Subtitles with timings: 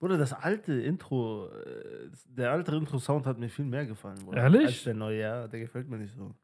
[0.00, 4.18] Bruder, das alte Intro, äh, der alte Intro-Sound hat mir viel mehr gefallen.
[4.24, 4.66] Bruder, Ehrlich?
[4.66, 6.34] Als der neue, ja, der gefällt mir nicht so.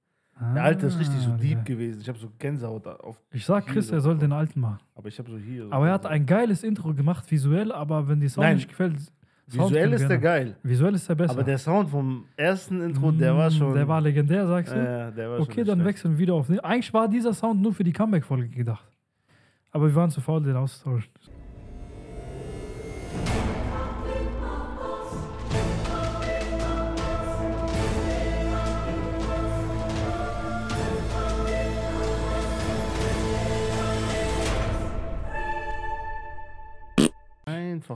[0.54, 1.64] Der alte ist richtig so Ah, deep ja.
[1.64, 2.02] gewesen.
[2.02, 3.18] Ich habe so Gänsehaut auf.
[3.32, 4.80] Ich sag Chris, so er soll den alten machen.
[4.94, 5.66] Aber ich habe so hier.
[5.70, 8.56] Aber er hat ein geiles Intro gemacht, visuell, aber wenn die Sound Nein.
[8.56, 9.00] nicht gefällt.
[9.00, 10.56] Sound Visuell ist der geil.
[10.62, 11.32] Visuell ist der besser.
[11.32, 13.74] Aber der Sound vom ersten Intro, der war Mm, schon.
[13.74, 14.76] Der war legendär, sagst du?
[14.76, 16.50] Ja, der war okay, schon dann wechseln wir wieder auf.
[16.50, 18.84] Eigentlich war dieser Sound nur für die Comeback-Folge gedacht.
[19.70, 21.10] Aber wir waren zu faul, den auszutauschen.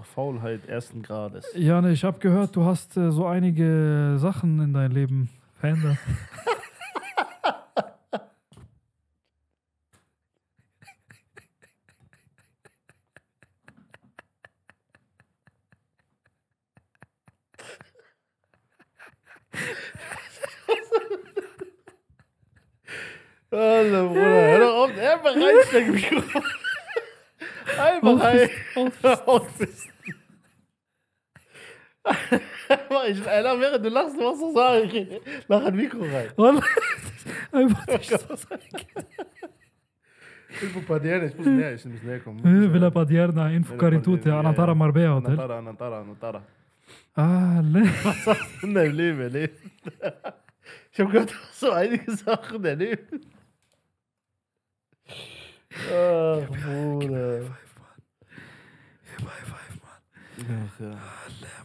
[0.01, 1.47] Einfach Faulheit ersten Grades.
[1.55, 5.29] Jane, ich habe gehört, du hast äh, so einige Sachen in deinem Leben
[5.59, 5.99] verändert.
[23.51, 26.60] Alter, Bruder, hör doch auf, einfach reinstecken.
[28.03, 28.19] Mikro.
[28.77, 29.19] Einfach rein.
[29.27, 29.93] Aufpisten.
[32.91, 35.07] Mach ich, Alter, während du lachst, du machst so sagen.
[35.49, 36.29] Mach ein Mikro rein.
[36.37, 36.63] Wallah,
[37.53, 38.59] Einfach nicht so sein.
[40.63, 42.41] Ich muss bei dir, ich muss näher, ich muss näher kommen.
[42.41, 44.41] Eh, Villa Padierna, Info Caritute, Ja, ja.
[44.41, 45.37] Anantara Marbella Hotel.
[60.43, 60.87] Ach, ja.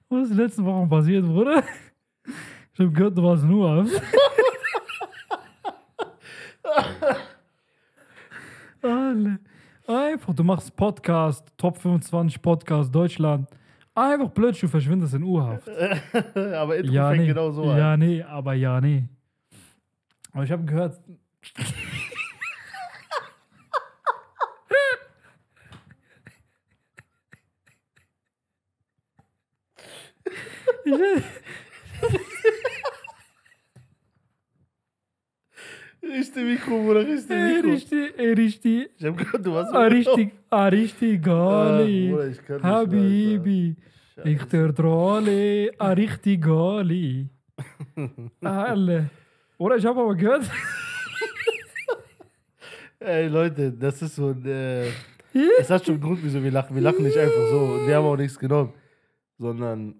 [0.09, 1.63] was ist die letzten Wochen passiert, Bruder?
[2.73, 3.89] Ich hab gehört, du warst nur auf.
[8.81, 9.39] Alle.
[9.87, 13.47] Einfach, du machst Podcast, Top 25 Podcast Deutschland.
[13.95, 15.67] Einfach plötzlich, du verschwindest in Urhaft.
[16.55, 17.27] Aber Intro Ja, fängt nee.
[17.27, 17.77] genau so an.
[17.77, 19.09] ja, nee, aber ja, nee.
[20.33, 20.99] Aber ich habe gehört.
[30.85, 30.93] ich,
[36.01, 37.71] Richte Mikro, Bruder, richte ey, Mikro.
[37.71, 42.09] richtig, ey, richtig, Ich hab gehört, du warst ah, richtig, ah, richtig, Ach, Gali.
[42.09, 43.75] Bruder, ich kann Habibi,
[44.23, 47.29] ich der Drolle, ah, richtig, Gali.
[48.41, 49.09] Alle.
[49.59, 50.49] Oder ich habe aber gehört,
[52.99, 54.45] Ey, Leute, das ist so ein.
[54.45, 54.89] Äh,
[55.59, 56.75] es hat schon einen Grund, wieso wir lachen.
[56.75, 57.85] Wir lachen nicht einfach so.
[57.85, 58.73] Wir haben auch nichts genommen.
[59.37, 59.95] Sondern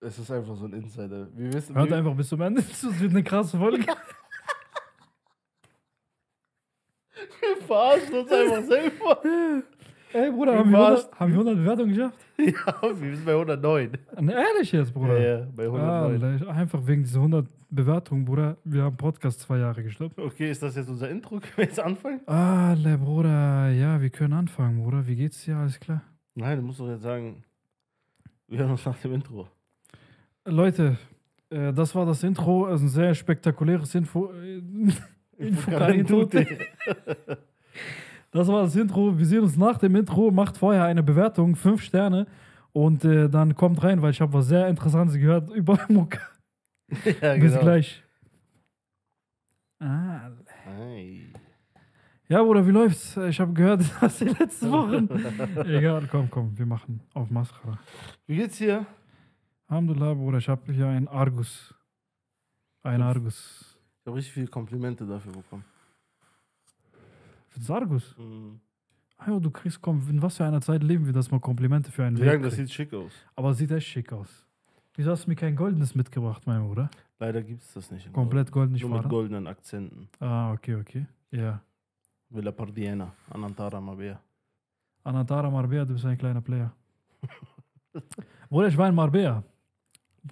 [0.00, 1.28] es ist einfach so ein Insider.
[1.34, 1.74] Wir wissen.
[1.74, 3.86] hört wir, einfach bis zum Ende, es wird eine krasse Folge.
[7.40, 9.22] wir verarschen uns einfach selber.
[10.14, 12.18] Ey, Bruder, haben wir, warst- 100, haben wir 100 Bewertungen geschafft?
[12.38, 13.90] ja, wir sind bei 109.
[14.20, 15.18] Ne, Ehrlich jetzt, Bruder?
[15.20, 16.22] Ja, ja, bei 109.
[16.22, 18.56] Alter, einfach wegen dieser 100 Bewertungen, Bruder.
[18.62, 20.16] Wir haben Podcast zwei Jahre gestoppt.
[20.16, 21.30] Okay, ist das jetzt unser Intro?
[21.40, 22.20] Können wir jetzt anfangen?
[22.28, 23.70] Alter, Bruder.
[23.70, 25.04] Ja, wir können anfangen, Bruder.
[25.04, 25.56] Wie geht's dir?
[25.56, 26.00] Alles klar?
[26.36, 27.42] Nein, du musst doch jetzt sagen,
[28.46, 29.48] wir hören uns nach dem Intro.
[30.44, 30.96] Leute,
[31.50, 32.68] äh, das war das Intro.
[32.68, 34.30] Ist ein sehr spektakuläres Info.
[35.38, 36.46] Info Caritute.
[38.34, 39.16] Das war das Intro.
[39.16, 40.32] Wir sehen uns nach dem Intro.
[40.32, 42.26] Macht vorher eine Bewertung, fünf Sterne.
[42.72, 46.18] Und äh, dann kommt rein, weil ich habe was sehr Interessantes gehört über Mucke.
[47.04, 47.60] ja, Bis genau.
[47.60, 48.02] gleich.
[49.78, 50.32] Ah,
[50.66, 51.32] Ei.
[52.28, 53.16] Ja, Bruder, wie läuft's?
[53.16, 55.08] Ich habe gehört, dass die letzten Wochen.
[55.68, 57.78] Egal, komm, komm, wir machen auf Mascara.
[58.26, 58.84] Wie geht's dir?
[59.68, 61.72] Alhamdulillah, Bruder, ich habe hier ein Argus.
[62.82, 63.78] Ein Argus.
[64.00, 65.64] Ich habe richtig viele Komplimente dafür bekommen.
[67.54, 68.16] Für das Argus?
[68.18, 68.60] Mhm.
[69.16, 71.92] Ah, ja, du kriegst, komm, in was für einer Zeit leben wir, dass man Komplimente
[71.92, 73.12] für einen sagen, das sieht schick aus.
[73.36, 74.44] Aber sieht echt schick aus.
[74.96, 76.90] Wieso hast du mir kein goldenes mitgebracht, mein Bruder?
[77.20, 78.12] Leider gibt es das nicht.
[78.12, 80.08] Komplett golden nicht Nur mit goldenen Akzenten.
[80.18, 81.06] Ah, okay, okay.
[81.30, 81.60] Ja.
[82.28, 84.20] Villa Pardiena, Anantara Mabea.
[85.04, 86.72] Anatara Marbella, du bist ein kleiner Player.
[88.50, 89.44] Bruder, ich war in Marbella.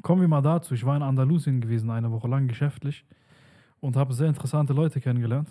[0.02, 0.74] Kommen wir mal dazu.
[0.74, 3.04] Ich war in Andalusien gewesen, eine Woche lang geschäftlich
[3.80, 5.48] und habe sehr interessante Leute kennengelernt.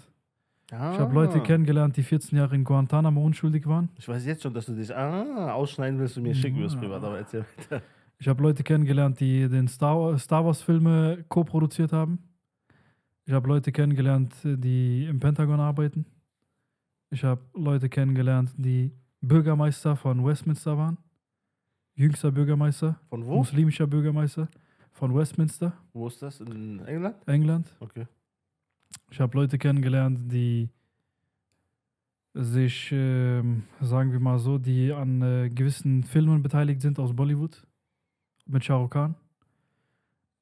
[0.72, 3.90] Ah, Ich habe Leute kennengelernt, die 14 Jahre in Guantanamo unschuldig waren.
[3.98, 6.82] Ich weiß jetzt schon, dass du dich ah, ausschneiden willst und mir schicken wirst Ja.
[6.82, 7.82] privat, aber erzähl weiter.
[8.20, 12.20] Ich habe Leute kennengelernt, die den Star, Star Wars-Filme co-produziert haben.
[13.26, 16.06] Ich habe Leute kennengelernt, die im Pentagon arbeiten.
[17.10, 18.92] Ich habe Leute kennengelernt, die
[19.22, 20.98] Bürgermeister von Westminster waren.
[21.96, 23.38] Jüngster Bürgermeister, Von wo?
[23.38, 24.48] muslimischer Bürgermeister
[24.92, 26.40] von Westminster, Wo ist das?
[26.40, 27.16] In England?
[27.28, 27.76] England.
[27.80, 28.06] Okay.
[29.10, 30.70] Ich habe Leute kennengelernt, die
[32.34, 37.66] sich, ähm, sagen wir mal so, die an äh, gewissen Filmen beteiligt sind aus Bollywood
[38.46, 39.16] mit Shah Rukh Khan.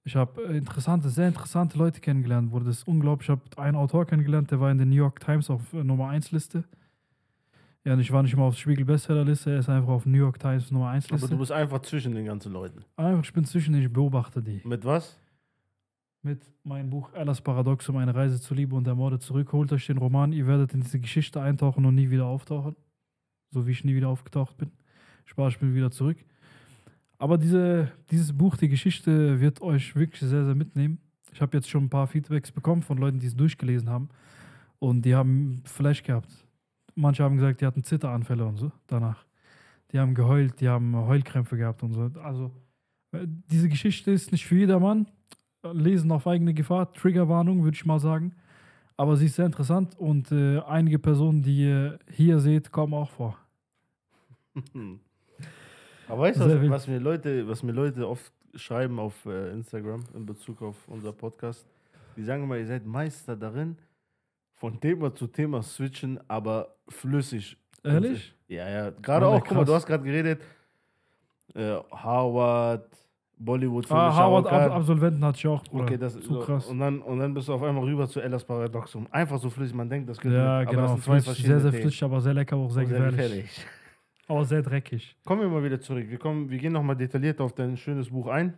[0.03, 3.27] Ich habe äh, interessante, sehr interessante Leute kennengelernt, wurde das unglaublich.
[3.27, 6.09] Ich habe einen Autor kennengelernt, der war in der New York Times auf äh, Nummer
[6.09, 6.63] 1 Liste.
[7.83, 10.17] Ja, und ich war nicht mal auf Spiegel Bestseller Liste, er ist einfach auf New
[10.17, 11.29] York Times Nummer 1 Aber Liste.
[11.29, 12.83] du bist einfach zwischen den ganzen Leuten.
[12.97, 14.61] Einfach, ich bin zwischen denen, ich beobachte die.
[14.63, 15.18] Mit was?
[16.21, 19.53] Mit meinem Buch Ellas Paradoxum, eine Reise zur Liebe und der Morde zurück.
[19.53, 22.75] Holt euch den Roman, ihr werdet in diese Geschichte eintauchen und nie wieder auftauchen.
[23.51, 24.71] So wie ich nie wieder aufgetaucht bin.
[25.25, 26.17] Spaß, ich bin wieder zurück.
[27.17, 30.99] Aber diese, dieses Buch, die Geschichte, wird euch wirklich sehr, sehr mitnehmen.
[31.31, 34.09] Ich habe jetzt schon ein paar Feedbacks bekommen von Leuten, die es durchgelesen haben.
[34.79, 36.31] Und die haben Flash gehabt.
[36.95, 39.25] Manche haben gesagt, die hatten Zitteranfälle und so danach.
[39.91, 42.11] Die haben geheult, die haben Heulkrämpfe gehabt und so.
[42.21, 42.51] Also,
[43.11, 45.07] äh, diese Geschichte ist nicht für jedermann.
[45.63, 48.35] Lesen auf eigene Gefahr, Triggerwarnung, würde ich mal sagen.
[48.97, 53.09] Aber sie ist sehr interessant und äh, einige Personen, die ihr hier seht, kommen auch
[53.09, 53.37] vor.
[56.07, 60.25] Aber weißt du, was, mir Leute, was mir Leute oft schreiben auf äh, Instagram in
[60.25, 61.65] Bezug auf unser Podcast?
[62.17, 63.77] Die sagen immer, ihr seid Meister darin,
[64.55, 67.55] von Thema zu Thema switchen, aber flüssig.
[67.83, 68.33] Ehrlich?
[68.47, 68.89] Ja, ja.
[68.89, 69.83] Gerade Alter, auch, guck mal, du krass.
[69.83, 70.41] hast gerade geredet,
[71.53, 72.89] äh, Harvard,
[73.41, 74.61] Bollywood, Ah, Harvard Rukh Khan.
[74.71, 75.63] Ab Absolventen hatte ich auch.
[75.63, 75.83] Bruder.
[75.85, 76.67] Okay, das Zu so, krass.
[76.67, 79.07] Und dann, und dann bist du auf einmal rüber zu Ellas Paradoxum.
[79.11, 80.81] Einfach so flüssig, man denkt, das könnte Ja, aber genau.
[80.81, 83.65] das sind zwei Flüssig, verschiedene sehr, sehr flüssig, aber sehr lecker, auch sehr, Und gefährlich.
[84.27, 85.15] Aber sehr dreckig.
[85.25, 86.05] Kommen wir mal wieder zurück.
[86.09, 88.53] Wir, kommen, wir gehen nochmal detailliert auf dein schönes Buch ein.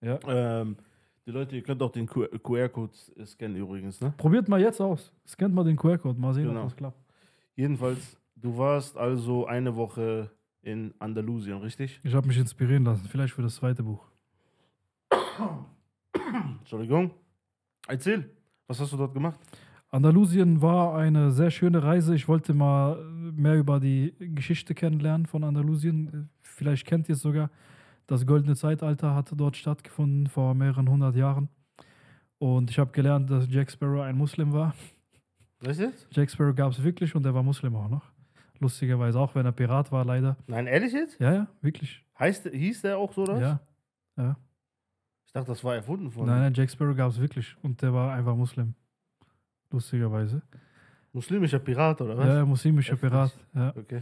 [0.00, 0.18] Ja.
[0.28, 0.76] Ähm,
[1.26, 2.92] die Leute, ihr könnt auch den QR-Code
[3.26, 4.14] scannen übrigens, ne?
[4.16, 5.12] Probiert mal jetzt aus.
[5.26, 6.60] Scannt mal den QR-Code, mal sehen, Genau.
[6.60, 6.98] ob das klappt.
[7.56, 10.30] Jedenfalls, du warst also eine Woche
[10.62, 12.00] in Andalusien, richtig?
[12.02, 14.06] Ich habe mich inspirieren lassen, vielleicht für das zweite Buch.
[16.60, 17.12] Entschuldigung.
[17.88, 18.30] Erzähl,
[18.66, 19.38] was hast du dort gemacht?
[19.88, 22.14] Andalusien war eine sehr schöne Reise.
[22.14, 26.30] Ich wollte mal mehr über die Geschichte kennenlernen von Andalusien.
[26.42, 27.50] Vielleicht kennt ihr es sogar.
[28.06, 31.48] Das goldene Zeitalter hatte dort stattgefunden vor mehreren hundert Jahren.
[32.38, 34.74] Und ich habe gelernt, dass Jack Sparrow ein Muslim war.
[35.60, 36.06] Was jetzt?
[36.12, 38.04] Jack Sparrow gab es wirklich und er war Muslim auch noch.
[38.60, 40.36] Lustigerweise, auch wenn er Pirat war, leider.
[40.46, 41.18] Nein, ehrlich jetzt?
[41.20, 42.04] Ja, ja, wirklich.
[42.18, 43.34] Heißt, hieß der auch so, oder?
[43.34, 43.58] was?
[44.16, 44.36] Ja.
[45.30, 47.94] Ich dachte, das war erfunden von Nein, nein, Jack Sparrow gab es wirklich und der
[47.94, 48.74] war einfach Muslim.
[49.70, 50.42] Lustigerweise.
[51.12, 52.26] muslimischer Pirat, oder was?
[52.26, 53.10] Ja, muslimischer Heftig.
[53.10, 53.32] Pirat.
[53.54, 53.72] Ja.
[53.76, 54.00] Okay.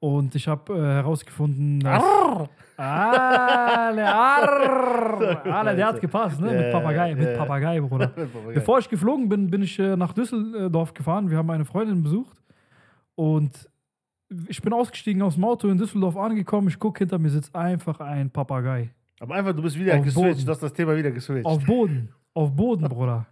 [0.00, 2.02] Und ich habe äh, herausgefunden, dass.
[2.02, 2.48] Arr!
[2.76, 6.52] Ale, arr, Ale, der hat gepasst, ne?
[6.52, 7.38] Ja, Mit Papagei, ja, mit.
[7.38, 8.08] Papagei, Bruder.
[8.52, 11.30] Bevor ich geflogen bin, bin ich äh, nach Düsseldorf gefahren.
[11.30, 12.42] Wir haben eine Freundin besucht.
[13.14, 13.70] Und
[14.48, 16.66] ich bin ausgestiegen aus dem Auto in Düsseldorf angekommen.
[16.66, 18.90] Ich gucke, hinter mir sitzt einfach ein Papagei.
[19.20, 20.44] Aber einfach, du bist wieder Auf geswitcht, Boden.
[20.44, 21.46] du hast das Thema wieder geswitcht.
[21.46, 22.08] Auf Boden.
[22.34, 23.26] Auf Boden, Bruder.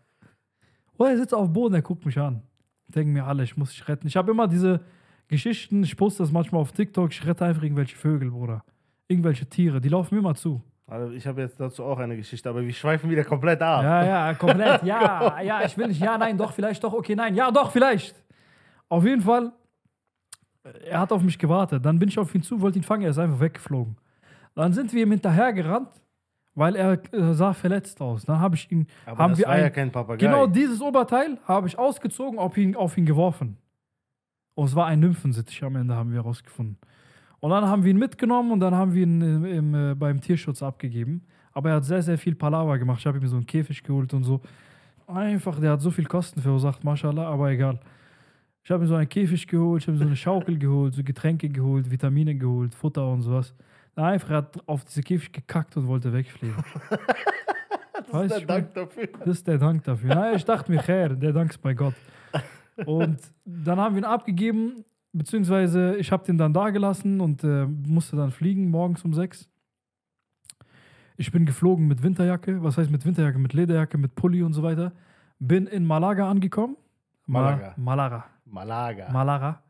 [0.98, 2.42] Oh, er sitzt auf Boden, er guckt mich an.
[2.86, 4.06] Denken mir alle, ich muss dich retten.
[4.06, 4.80] Ich habe immer diese
[5.28, 8.64] Geschichten, ich poste das manchmal auf TikTok, ich rette einfach irgendwelche Vögel, Bruder.
[9.08, 10.62] Irgendwelche Tiere, die laufen mir immer zu.
[10.86, 13.82] Also ich habe jetzt dazu auch eine Geschichte, aber wir schweifen wieder komplett ab.
[13.82, 14.82] Ja, ja, komplett.
[14.84, 16.00] Ja, ja, ich will nicht.
[16.00, 17.34] Ja, nein, doch, vielleicht, doch, okay, nein.
[17.34, 18.14] Ja, doch, vielleicht.
[18.88, 19.52] Auf jeden Fall,
[20.84, 21.84] er hat auf mich gewartet.
[21.84, 23.96] Dann bin ich auf ihn zu, wollte ihn fangen, er ist einfach weggeflogen.
[24.54, 25.88] Dann sind wir ihm hinterhergerannt,
[26.54, 28.24] weil er äh, sah verletzt aus.
[28.24, 30.26] Dann habe ich ihn, aber haben das wir war ja ein, kein Papagei.
[30.26, 33.56] genau dieses Oberteil habe ich ausgezogen, auf ihn, auf ihn geworfen.
[34.54, 36.76] Und es war ein Nymphensittich am Ende, haben wir herausgefunden.
[37.40, 40.20] Und dann haben wir ihn mitgenommen und dann haben wir ihn im, im, äh, beim
[40.20, 41.26] Tierschutz abgegeben.
[41.52, 43.00] Aber er hat sehr, sehr viel Palaver gemacht.
[43.00, 44.40] Ich habe ihm so einen Käfig geholt und so.
[45.06, 47.80] Einfach, der hat so viel Kosten verursacht, mashallah, aber egal.
[48.62, 51.02] Ich habe mir so einen Käfig geholt, ich habe mir so eine Schaukel geholt, so
[51.02, 53.54] Getränke geholt, Vitamine geholt, Futter und sowas.
[53.96, 56.56] Na, einfach, er hat auf diese Käfig gekackt und wollte wegfliegen.
[57.94, 59.06] das Weiß ist der ich Dank dafür.
[59.18, 60.14] Das ist der Dank dafür.
[60.14, 61.94] Na, ich dachte mir, Herr, der Dank ist bei Gott.
[62.86, 67.66] Und dann haben wir ihn abgegeben, beziehungsweise ich habe den dann da gelassen und äh,
[67.66, 69.48] musste dann fliegen morgens um sechs.
[71.18, 74.62] Ich bin geflogen mit Winterjacke, was heißt mit Winterjacke, mit Lederjacke, mit Pulli und so
[74.62, 74.92] weiter.
[75.38, 76.76] Bin in Malaga angekommen.
[77.26, 77.74] Ma- Malaga.
[77.76, 78.24] Malaga.
[78.46, 79.10] Malaga.
[79.12, 79.62] Malaga.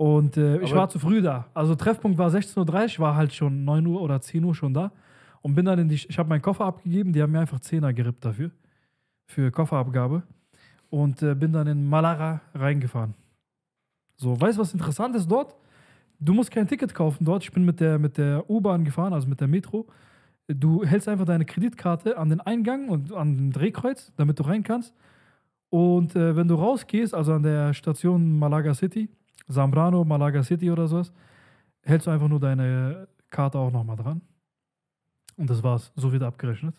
[0.00, 1.48] Und äh, ich war zu früh da.
[1.52, 4.92] Also Treffpunkt war 16.30 Uhr, war halt schon 9 Uhr oder 10 Uhr schon da.
[5.42, 7.92] Und bin dann in die, ich habe meinen Koffer abgegeben, die haben mir einfach Zehner
[7.92, 8.50] gerippt dafür,
[9.26, 10.22] für Kofferabgabe.
[10.88, 13.12] Und äh, bin dann in Malaga reingefahren.
[14.16, 15.54] So, weißt du, was interessant ist dort?
[16.18, 17.42] Du musst kein Ticket kaufen dort.
[17.42, 19.86] Ich bin mit der, mit der U-Bahn gefahren, also mit der Metro.
[20.48, 24.62] Du hältst einfach deine Kreditkarte an den Eingang und an den Drehkreuz, damit du rein
[24.62, 24.94] kannst.
[25.68, 29.10] Und äh, wenn du rausgehst, also an der Station Malaga City,
[29.50, 31.12] Zambrano, Malaga City oder sowas,
[31.82, 34.20] hältst du einfach nur deine Karte auch nochmal dran.
[35.36, 35.92] Und das war's.
[35.96, 36.74] So wird abgerechnet.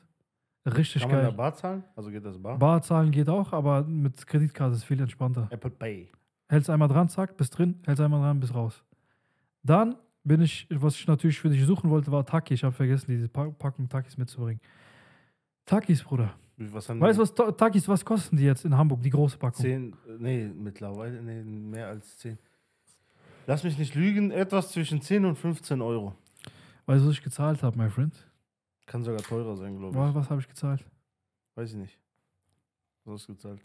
[0.66, 1.38] Richtig Kann man da geil.
[1.38, 1.84] Bar zahlen?
[1.96, 2.58] Also geht das Bar?
[2.60, 5.48] Barzahlen geht auch, aber mit Kreditkarte ist viel entspannter.
[5.50, 6.10] Apple Pay.
[6.50, 8.84] Hältst einmal dran, zack, bist drin, hältst einmal dran, bist raus.
[9.64, 12.54] Dann bin ich, was ich natürlich für dich suchen wollte, war Taki.
[12.54, 14.62] Ich habe vergessen, diese Pa- Packung Takis mitzubringen.
[15.66, 16.34] Takis, Bruder.
[16.58, 19.38] Was haben Weißt du, was Ta- Takis, was kosten die jetzt in Hamburg, die große
[19.40, 19.62] Packung?
[19.64, 22.38] Zehn, nee, mittlerweile, nee, mehr als 10.
[23.48, 26.16] Lass mich nicht lügen, etwas zwischen 10 und 15 Euro.
[26.86, 28.14] Weißt du, was ich gezahlt habe, my friend?
[28.86, 30.16] Kann sogar teurer sein, glaube ich.
[30.16, 30.86] was habe ich gezahlt?
[31.56, 31.98] Weiß ich nicht.
[33.06, 33.62] Was hast du gezahlt?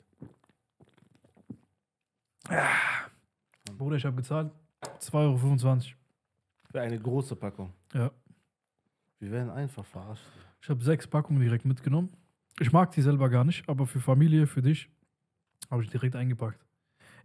[3.76, 4.50] Bruder, ich habe gezahlt
[5.00, 5.80] 2,25 Euro.
[6.70, 7.72] Für eine große Packung.
[7.92, 8.10] Ja.
[9.18, 10.24] Wir werden einfach verarscht.
[10.60, 12.12] Ich habe sechs Packungen direkt mitgenommen.
[12.60, 14.88] Ich mag die selber gar nicht, aber für Familie, für dich,
[15.70, 16.64] habe ich direkt eingepackt.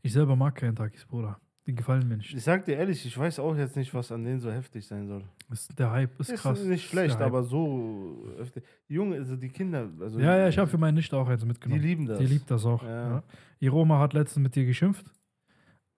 [0.01, 1.39] Ich selber mag keine Takis, Bruder.
[1.67, 2.33] Die gefallen mir nicht.
[2.33, 5.07] Ich sag dir ehrlich, ich weiß auch jetzt nicht, was an denen so heftig sein
[5.07, 5.23] soll.
[5.47, 6.59] Das, der Hype ist, Ist krass.
[6.63, 7.33] nicht Ist schlecht, der Hype.
[7.33, 8.63] aber so heftig.
[8.87, 11.47] Junge, also die Kinder, also Ja, ja, ich habe für meine Nichte auch eins die
[11.47, 11.81] mitgenommen.
[11.81, 12.17] lieben das.
[12.17, 12.81] Die liebt das auch.
[12.81, 13.09] Ja.
[13.09, 13.23] Ja.
[13.59, 15.05] Ihre Oma hat letztens mit dir geschimpft,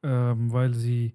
[0.04, 1.14] ähm, weil sie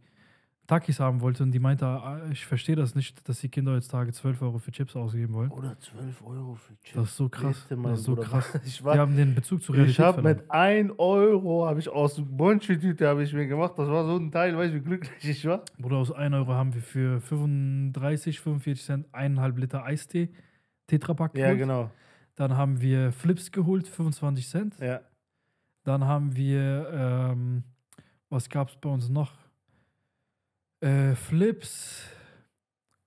[0.68, 4.12] Takis haben wollte und die meinte, ah, ich verstehe das nicht, dass die Kinder heutzutage
[4.12, 5.50] 12 Euro für Chips ausgeben wollen.
[5.50, 6.92] Oder 12 Euro für Chips.
[6.94, 7.66] Das ist so krass.
[7.68, 8.28] Bitte, Das ist so Bruder.
[8.28, 8.60] krass.
[8.64, 11.88] Ich, Die war, haben den Bezug zur Realität ich habe mit 1 Euro, habe ich
[11.88, 13.72] aus Bonchi-Tüte habe ich mir gemacht.
[13.78, 15.64] Das war so ein Teil, weißt du, wie glücklich ich war?
[15.78, 20.28] Bruder, aus 1 Euro haben wir für 35, 45 Cent eineinhalb Liter Eistee
[20.86, 21.58] Tetrapack Ja, geholt.
[21.60, 21.90] genau.
[22.36, 24.78] Dann haben wir Flips geholt, 25 Cent.
[24.80, 25.00] Ja.
[25.84, 27.64] Dann haben wir, ähm,
[28.28, 29.32] was gab es bei uns noch?
[30.80, 32.04] Äh, Flips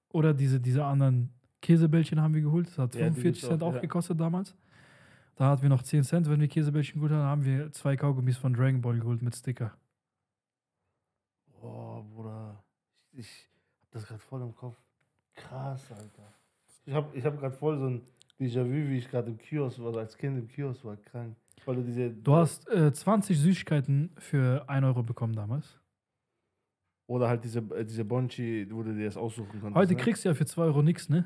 [0.10, 1.30] oder diese, diese anderen
[1.62, 2.68] Käsebällchen haben wir geholt.
[2.68, 3.82] Das hat Ja, die 45 gibt's Cent auch, auch ja.
[3.82, 4.56] gekostet damals.
[5.36, 8.38] Da hatten wir noch 10 Cent, wenn wir Käsebällchen geholt haben, haben wir zwei Kaugummis
[8.38, 9.74] von Dragon Ball geholt mit Sticker.
[11.62, 12.64] Oh, Bruder.
[13.14, 14.78] Ich, ich hab das gerade voll im Kopf.
[15.36, 16.34] Krass, Alter.
[16.86, 18.02] Ich habe ich hab gerade voll so ein
[18.40, 21.36] Déjà-vu, wie ich gerade im Kiosk war, also als Kind im Kiosk war, krank.
[21.66, 22.10] Weil du diese.
[22.10, 25.80] Du hast äh, 20 Süßigkeiten für 1 Euro bekommen damals.
[27.12, 29.76] Oder halt diese, äh, diese Bonchi, wo du dir das aussuchen konntest.
[29.76, 30.00] Heute ne?
[30.00, 31.26] kriegst du ja für 2 Euro nichts, ne?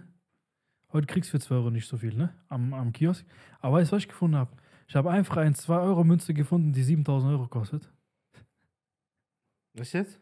[0.92, 2.34] Heute kriegst du für 2 Euro nicht so viel, ne?
[2.50, 3.24] Am, am Kiosk.
[3.60, 4.50] Aber weißt du, was ich gefunden habe?
[4.88, 7.88] Ich habe einfach eine 2-Euro-Münze gefunden, die 7000 Euro kostet.
[9.76, 10.20] Was jetzt?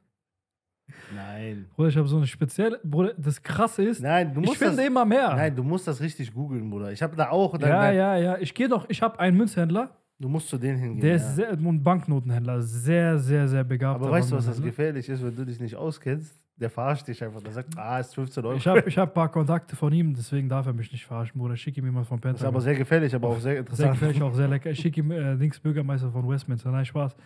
[1.16, 1.70] Nein.
[1.74, 2.82] Bruder, ich habe so eine spezielle.
[2.84, 5.34] Bruder, das Krasse ist, Nein, du ich musst finde das, immer mehr.
[5.34, 6.92] Nein, du musst das richtig googeln, Bruder.
[6.92, 7.58] Ich habe da auch.
[7.58, 8.38] Dann, ja, ja, ja.
[8.40, 11.02] Ich gehe doch, ich habe einen Münzhändler, Du musst zu denen hingehen.
[11.02, 11.16] der ja.
[11.18, 14.00] ist sehr, ein Banknotenhändler, sehr, sehr, sehr begabt.
[14.00, 16.34] Aber weißt du, was das gefährlich ist, wenn du dich nicht auskennst?
[16.56, 17.42] Der verarscht dich einfach.
[17.42, 18.56] Der sagt, ah, ist 15 Euro.
[18.56, 21.38] Ich habe ich hab ein paar Kontakte von ihm, deswegen darf er mich nicht verarschen,
[21.38, 21.56] Bruder.
[21.56, 22.56] Ich schicke ihm jemand von das ist Pentagon.
[22.56, 23.92] aber sehr gefährlich, aber auch sehr Sehr interessant.
[23.92, 24.72] gefällig, auch sehr lecker.
[24.72, 26.72] Ich schicke ihm äh, Dings Bürgermeister von Westminster.
[26.72, 27.18] Nein, Spaß.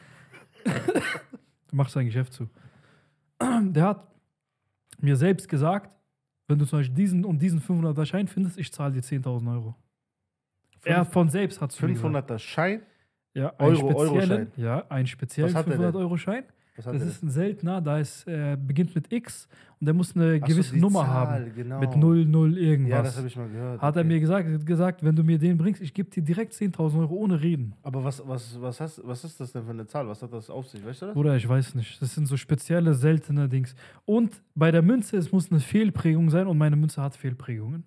[1.67, 2.49] du machst sein Geschäft zu.
[3.61, 4.07] Der hat
[4.99, 5.91] mir selbst gesagt,
[6.47, 9.75] wenn du zum Beispiel diesen und diesen 500er Schein findest, ich zahle dir 10.000 Euro.
[10.87, 12.81] Er von selbst hat es 500er Schein?
[13.33, 14.51] Ja, einen Euro- speziellen, Euroschein.
[14.57, 16.01] ja, einen speziellen Was hat der 500 denn?
[16.01, 16.43] Euro Schein.
[16.75, 19.47] Was hat Das der ist ein seltener, da ist, äh, beginnt mit X
[19.79, 21.51] und der muss eine Ach so, gewisse die Nummer Zahl, haben.
[21.55, 21.79] Genau.
[21.79, 22.91] Mit 0, 0 irgendwas.
[22.91, 23.81] Ja, das habe ich mal gehört.
[23.81, 24.07] hat er okay.
[24.07, 27.41] mir gesagt, gesagt, wenn du mir den bringst, ich gebe dir direkt 10.000 Euro ohne
[27.41, 27.73] Reden.
[27.81, 30.07] Aber was, was, was, hast, was ist das denn für eine Zahl?
[30.07, 30.85] Was hat das auf sich?
[30.85, 31.15] Weißt du das?
[31.15, 31.99] Bruder, ich weiß nicht.
[31.99, 33.75] Das sind so spezielle, seltene Dings.
[34.05, 37.85] Und bei der Münze, es muss eine Fehlprägung sein und meine Münze hat Fehlprägungen.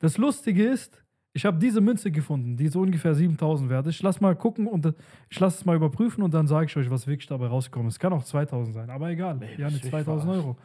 [0.00, 1.00] Das Lustige ist,
[1.32, 3.96] ich habe diese Münze gefunden, die so ungefähr 7000 wert ist.
[3.96, 4.92] Ich lass mal gucken und äh,
[5.28, 7.94] ich lasse es mal überprüfen und dann sage ich euch, was wirklich dabei rausgekommen ist.
[7.94, 9.36] Es kann auch 2000 sein, aber egal.
[9.36, 10.44] Nee, ja, eine bist du 2000 verarscht.
[10.46, 10.56] Euro.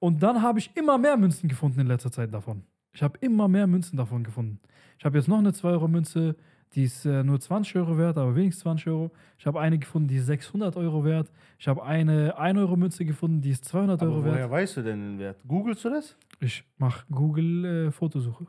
[0.00, 2.62] Und dann habe ich immer mehr Münzen gefunden in letzter Zeit davon.
[2.92, 4.58] Ich habe immer mehr Münzen davon gefunden.
[4.98, 6.34] Ich habe jetzt noch eine 2-Euro-Münze,
[6.74, 9.10] die ist äh, nur 20 Euro wert, aber wenigstens 20 Euro.
[9.38, 11.30] Ich habe eine gefunden, die ist 600 Euro wert.
[11.58, 14.50] Ich habe eine 1-Euro-Münze gefunden, die ist 200 Aber Euro woher wert.
[14.50, 15.38] weißt du denn den Wert?
[15.46, 16.16] Googlest du das?
[16.40, 18.46] Ich mache Google-Fotosuche.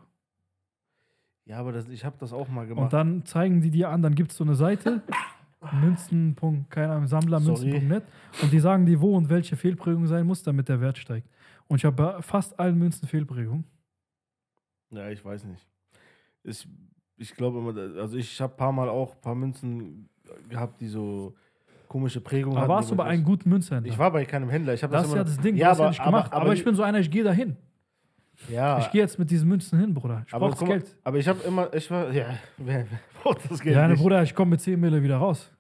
[1.51, 2.93] Ja, aber das, ich habe das auch mal Und gemacht.
[2.93, 5.01] dann zeigen die dir an, dann gibt es so eine Seite,
[5.81, 6.33] Münzen.
[6.69, 8.01] keine Ahnung.
[8.41, 11.27] Und die sagen dir, wo und welche Fehlprägung sein muss, damit der Wert steigt.
[11.67, 13.65] Und ich habe bei fast allen Münzen Fehlprägung.
[14.91, 15.67] Ja, ich weiß nicht.
[16.43, 16.65] Ich,
[17.17, 20.07] ich glaube immer, also ich habe ein paar Mal auch ein paar Münzen
[20.47, 21.35] gehabt, die so
[21.89, 22.71] komische Prägungen Aber hatten.
[22.75, 23.91] warst du bei einem guten Münzhändler?
[23.91, 24.73] Ich war bei keinem Händler.
[24.73, 26.31] Ich das das, ist ja das Ding, Ja, hast ja aber- nicht aber- gemacht.
[26.31, 27.57] Aber, aber ich die- bin so einer, ich gehe dahin.
[28.49, 30.23] Ja, Ich gehe jetzt mit diesen Münzen hin, Bruder.
[30.27, 30.97] Ich aber, brauche das mal, Geld.
[31.03, 32.25] aber ich habe immer, ich war, ja,
[32.57, 32.85] wer,
[33.21, 33.95] braucht das Geld Ja, ne?
[33.95, 35.51] Bruder, ich komme mit 10 Mille wieder raus.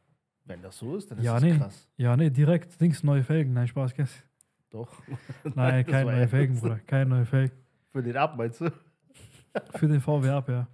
[0.45, 1.57] Wenn das so ist, dann ist Ja, das nee.
[1.57, 1.87] krass.
[1.97, 3.53] Ja, nee, direkt Dings, neue Felgen.
[3.53, 4.23] Nein, Spaß, Guess.
[4.69, 4.89] Doch.
[5.55, 6.27] Nein, keine neue.
[6.27, 6.79] Felgen, Bruder.
[6.87, 7.55] Keine neue Felgen.
[7.91, 8.71] Für den ab, meinst du?
[9.75, 10.67] Für den VW ab, ja.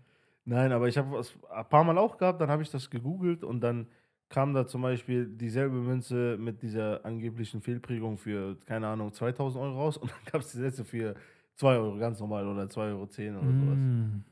[0.46, 3.44] Nein, aber ich habe es ein paar Mal auch gehabt, dann habe ich das gegoogelt
[3.44, 3.88] und dann
[4.30, 9.76] kam da zum Beispiel dieselbe Münze mit dieser angeblichen Fehlprägung für, keine Ahnung, 2000 Euro
[9.78, 11.16] raus und dann gab es die letzte für
[11.58, 13.78] 2 Euro ganz normal oder 2,10 Euro oder sowas.
[13.78, 14.24] Mm.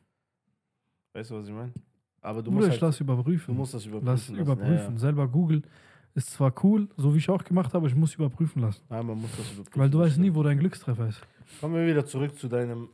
[1.13, 1.73] Weißt du, was ich meine?
[2.21, 3.53] Aber du Bruder, musst, ich halt, lass überprüfen.
[3.53, 4.07] du musst das überprüfen.
[4.07, 4.41] lass lassen.
[4.41, 4.97] überprüfen.
[4.97, 5.63] Selber googeln.
[6.15, 8.81] Ist zwar cool, so wie ich auch gemacht habe, ich muss überprüfen lassen.
[8.89, 9.79] Ja, ja man muss das überprüfen.
[9.79, 11.21] Weil du weißt nie, wo dein Glückstreffer ist.
[11.59, 12.87] Kommen wir wieder zurück zu deinem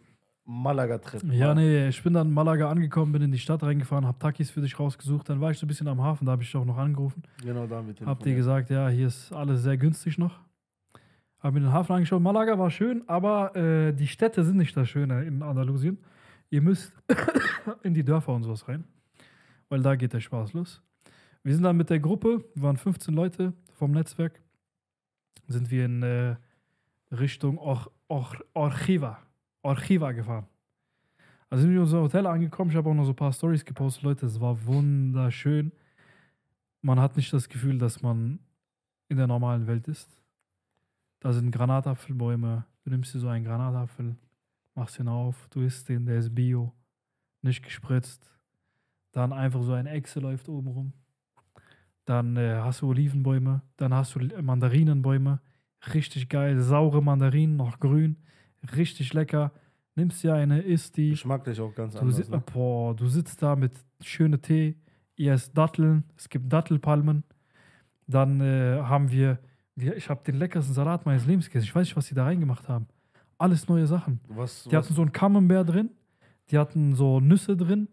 [0.43, 1.23] Malaga-Trip.
[1.31, 4.49] Ja, nee, ich bin dann in Malaga angekommen, bin in die Stadt reingefahren, hab Takis
[4.49, 5.29] für dich rausgesucht.
[5.29, 7.23] Dann war ich so ein bisschen am Hafen, da habe ich dich auch noch angerufen.
[7.43, 10.39] Genau, da haben wir Hab dir gesagt, ja, hier ist alles sehr günstig noch.
[11.41, 12.21] Hab mir den Hafen angeschaut.
[12.21, 15.97] Malaga war schön, aber äh, die Städte sind nicht das Schöne in Andalusien.
[16.51, 16.93] Ihr müsst
[17.83, 18.83] in die Dörfer und sowas rein,
[19.69, 20.81] weil da geht der Spaß los.
[21.43, 24.39] Wir sind dann mit der Gruppe, waren 15 Leute vom Netzwerk,
[25.47, 26.35] sind wir in äh,
[27.11, 29.17] Richtung Or Or Orchiva,
[29.63, 30.45] Orchiva gefahren.
[31.49, 32.69] Also sind wir in unser Hotel angekommen.
[32.69, 34.03] Ich habe auch noch so ein paar Stories gepostet.
[34.03, 35.71] Leute, es war wunderschön.
[36.81, 38.39] Man hat nicht das Gefühl, dass man
[39.09, 40.21] in der normalen Welt ist.
[41.21, 42.65] Da sind Granatapfelbäume.
[42.83, 44.17] Du nimmst dir so einen Granatapfel,
[44.75, 46.73] machst ihn auf, du isst den, der ist bio,
[47.41, 48.29] nicht gespritzt.
[49.11, 50.93] Dann einfach so ein Echse läuft oben rum.
[52.05, 55.39] Dann äh, hast du Olivenbäume, dann hast du Mandarinenbäume.
[55.93, 58.17] Richtig geil, saure Mandarinen, noch grün.
[58.75, 59.51] Richtig lecker.
[59.95, 61.11] Nimmst dir eine, isst die.
[61.11, 62.29] Geschmacklich auch ganz Du, anders.
[62.29, 62.43] Ne?
[62.53, 64.77] boah, du sitzt da mit schönem Tee,
[65.15, 67.23] ihr esst Datteln, es gibt Dattelpalmen.
[68.07, 69.39] Dann äh, haben wir,
[69.75, 71.65] ich habe den leckersten Salat meines Lebens gegessen.
[71.65, 72.87] Ich weiß nicht, was die da reingemacht haben.
[73.37, 74.19] Alles neue Sachen.
[74.27, 75.89] Was, Die was hatten so ein Camembert drin,
[76.51, 77.87] die hatten so Nüsse drin.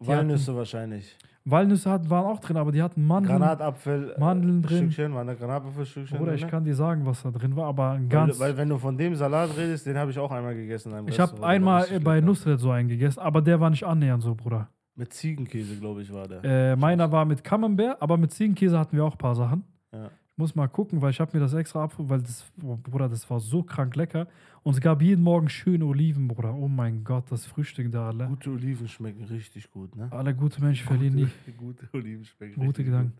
[0.00, 1.16] die Walnüsse wahrscheinlich.
[1.48, 3.38] Walnüsse hatten, waren auch drin, aber die hatten Mandeln.
[3.38, 4.14] Granatapfel.
[4.16, 4.90] äh, Mandeln drin.
[4.90, 6.48] Stückchen, waren da Granatapfelstückchen Oder ich ne?
[6.48, 8.40] kann dir sagen, was da drin war, aber ein weil, ganz.
[8.40, 10.92] weil wenn du von dem Salat redest, den habe ich auch einmal gegessen.
[11.06, 12.20] ich habe einmal bei.
[12.20, 14.68] Nusret so einen gegessen, aber der war nicht annähernd so, Bruder.
[14.96, 16.42] Mit Ziegenkäse, glaube ich, war der.
[16.42, 19.62] Äh, meiner war mit Camembert, aber mit Ziegenkäse hatten wir auch ein paar Sachen.
[19.92, 20.10] Ja.
[20.38, 23.28] Muss mal gucken, weil ich habe mir das extra ab, weil das, oh, Bruder, das
[23.30, 24.28] war so krank lecker.
[24.62, 26.54] Und es gab jeden Morgen schöne Oliven, Bruder.
[26.54, 28.26] Oh mein Gott, das Frühstück da alle.
[28.26, 30.12] Gute Oliven schmecken richtig gut, ne?
[30.12, 31.28] Alle gute Menschen verlieren nie.
[31.56, 33.16] Gute, Oliven schmecken Gute Gedanken.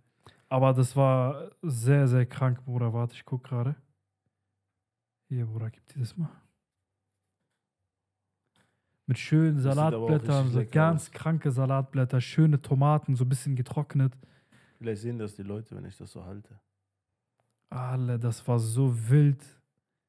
[0.50, 2.92] Aber das war sehr, sehr krank, Bruder.
[2.92, 3.76] Warte, ich guck gerade.
[5.28, 6.30] Hier, Bruder, gib dir das mal.
[9.06, 11.12] Mit schönen Salatblättern, so ganz aus.
[11.12, 14.12] kranke Salatblätter, schöne Tomaten, so ein bisschen getrocknet.
[14.12, 14.28] gut.
[14.78, 16.60] Vielleicht sehen das die Leute, wenn ich das so halte.
[17.70, 19.42] Alle, das war so wild.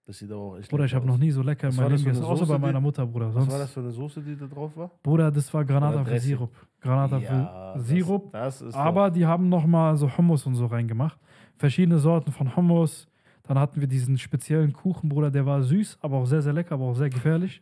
[0.06, 1.92] Das sieht aber auch echt Bruder, ich habe noch nie so lecker in Was meinem
[1.92, 3.28] Leben gegessen, außer bei meiner Mutter, Bruder.
[3.28, 4.90] Was Sonst, war das für eine Soße, die da drauf war?
[5.04, 5.66] Bruder, das war.
[5.66, 6.52] Granatapfel-Sirup.
[6.80, 8.32] Granatapfel-Sirup.
[8.32, 11.20] Das, das Aber die haben nochmal so Hummus und so reingemacht.
[11.58, 13.08] Verschiedene Sorten von Hummus.
[13.44, 16.76] Dann hatten wir diesen speziellen Kuchen, Bruder, der war süß, aber auch sehr, sehr lecker,
[16.76, 17.62] aber auch sehr gefährlich.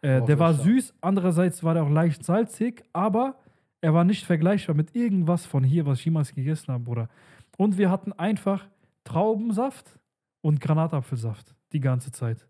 [0.00, 3.36] Äh, der war süß, andererseits war der auch leicht salzig, aber
[3.80, 7.08] er war nicht vergleichbar mit irgendwas von hier, was ich jemals gegessen habe, Bruder.
[7.56, 8.66] Und wir hatten einfach
[9.08, 9.98] Traubensaft
[10.42, 12.46] und Granatapfelsaft die ganze Zeit.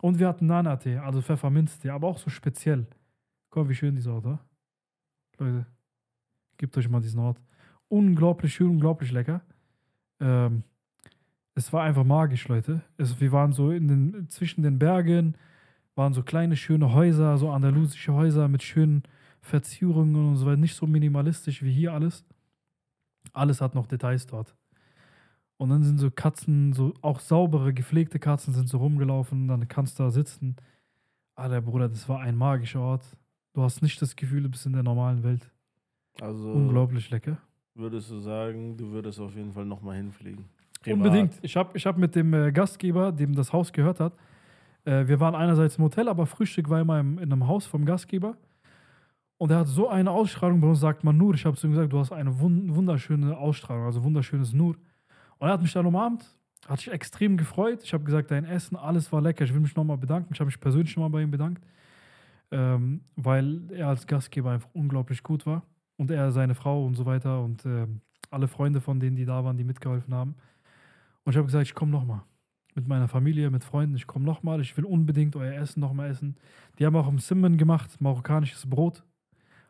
[0.00, 2.86] Und wir hatten Nana-Tee, also Pfefferminztee, aber auch so speziell.
[3.50, 4.44] Guck wie schön die Sorte, oder?
[5.38, 5.66] Leute,
[6.56, 7.38] gebt euch mal diesen Ort.
[7.88, 9.42] Unglaublich schön, unglaublich lecker.
[10.18, 10.62] Ähm,
[11.54, 12.80] es war einfach magisch, Leute.
[12.96, 15.36] Es, wir waren so in den, zwischen den Bergen,
[15.94, 19.02] waren so kleine, schöne Häuser, so andalusische Häuser mit schönen
[19.42, 20.56] Verzierungen und so weiter.
[20.56, 22.24] Nicht so minimalistisch wie hier alles.
[23.34, 24.56] Alles hat noch Details dort.
[25.62, 29.46] Und dann sind so Katzen, so auch saubere, gepflegte Katzen sind so rumgelaufen.
[29.46, 30.56] Dann kannst du da sitzen.
[31.36, 33.04] Alter, Bruder, das war ein magischer Ort.
[33.52, 35.48] Du hast nicht das Gefühl, du bist in der normalen Welt.
[36.20, 37.38] Also Unglaublich lecker.
[37.76, 40.46] würdest du sagen, du würdest auf jeden Fall nochmal hinfliegen.
[40.82, 40.96] Privat.
[40.96, 41.34] Unbedingt.
[41.42, 44.14] Ich habe ich hab mit dem äh, Gastgeber, dem das Haus gehört hat,
[44.84, 47.84] äh, wir waren einerseits im Hotel, aber Frühstück war immer im, in einem Haus vom
[47.84, 48.36] Gastgeber.
[49.38, 51.34] Und er hat so eine Ausstrahlung, bei uns sagt man Nur.
[51.34, 54.74] Ich habe zu ihm gesagt, du hast eine wun wunderschöne Ausstrahlung, also wunderschönes Nur.
[55.42, 56.24] Und er hat mich dann umarmt,
[56.68, 57.80] hat sich extrem gefreut.
[57.82, 59.44] Ich habe gesagt, dein Essen, alles war lecker.
[59.44, 60.32] Ich will mich nochmal bedanken.
[60.32, 61.64] Ich habe mich persönlich nochmal bei ihm bedankt,
[62.52, 65.64] ähm, weil er als Gastgeber einfach unglaublich gut war.
[65.96, 69.42] Und er, seine Frau und so weiter und ähm, alle Freunde von denen, die da
[69.42, 70.36] waren, die mitgeholfen haben.
[71.24, 72.22] Und ich habe gesagt, ich komme nochmal.
[72.76, 74.60] Mit meiner Familie, mit Freunden, ich komme nochmal.
[74.60, 76.36] Ich will unbedingt euer Essen nochmal essen.
[76.78, 79.02] Die haben auch im Simmen gemacht, marokkanisches Brot.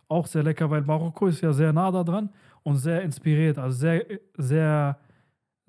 [0.06, 2.28] Auch sehr lecker, weil Marokko ist ja sehr nah da dran
[2.62, 3.56] und sehr inspiriert.
[3.56, 4.04] Also sehr,
[4.36, 4.98] sehr,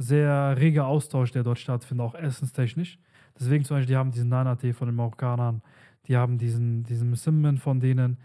[0.04, 3.00] sehr reger Austausch, der dort stattfindet, auch essenstechnisch.
[3.40, 5.62] Deswegen zum Beispiel, die haben diesen Nana-Tee von den Marokkanern.
[6.08, 8.18] Die haben diesen, diesen Simmen von denen.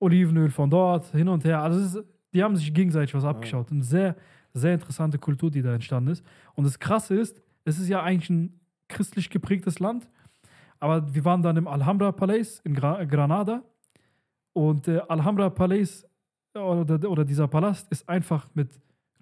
[0.00, 1.60] Olivenöl von dort, hin und her.
[1.60, 3.70] Also ist, die haben sich gegenseitig was abgeschaut.
[3.70, 4.16] Eine sehr,
[4.52, 6.24] sehr interessante Kultur, die da entstanden ist.
[6.54, 10.08] Und das Krasse ist, es ist ja eigentlich ein christlich geprägtes Land,
[10.80, 13.62] aber wir waren dann im Alhambra Palais in Gra Granada
[14.52, 16.04] und äh, Alhambra Palais
[16.54, 18.68] oder, oder dieser Palast ist einfach mit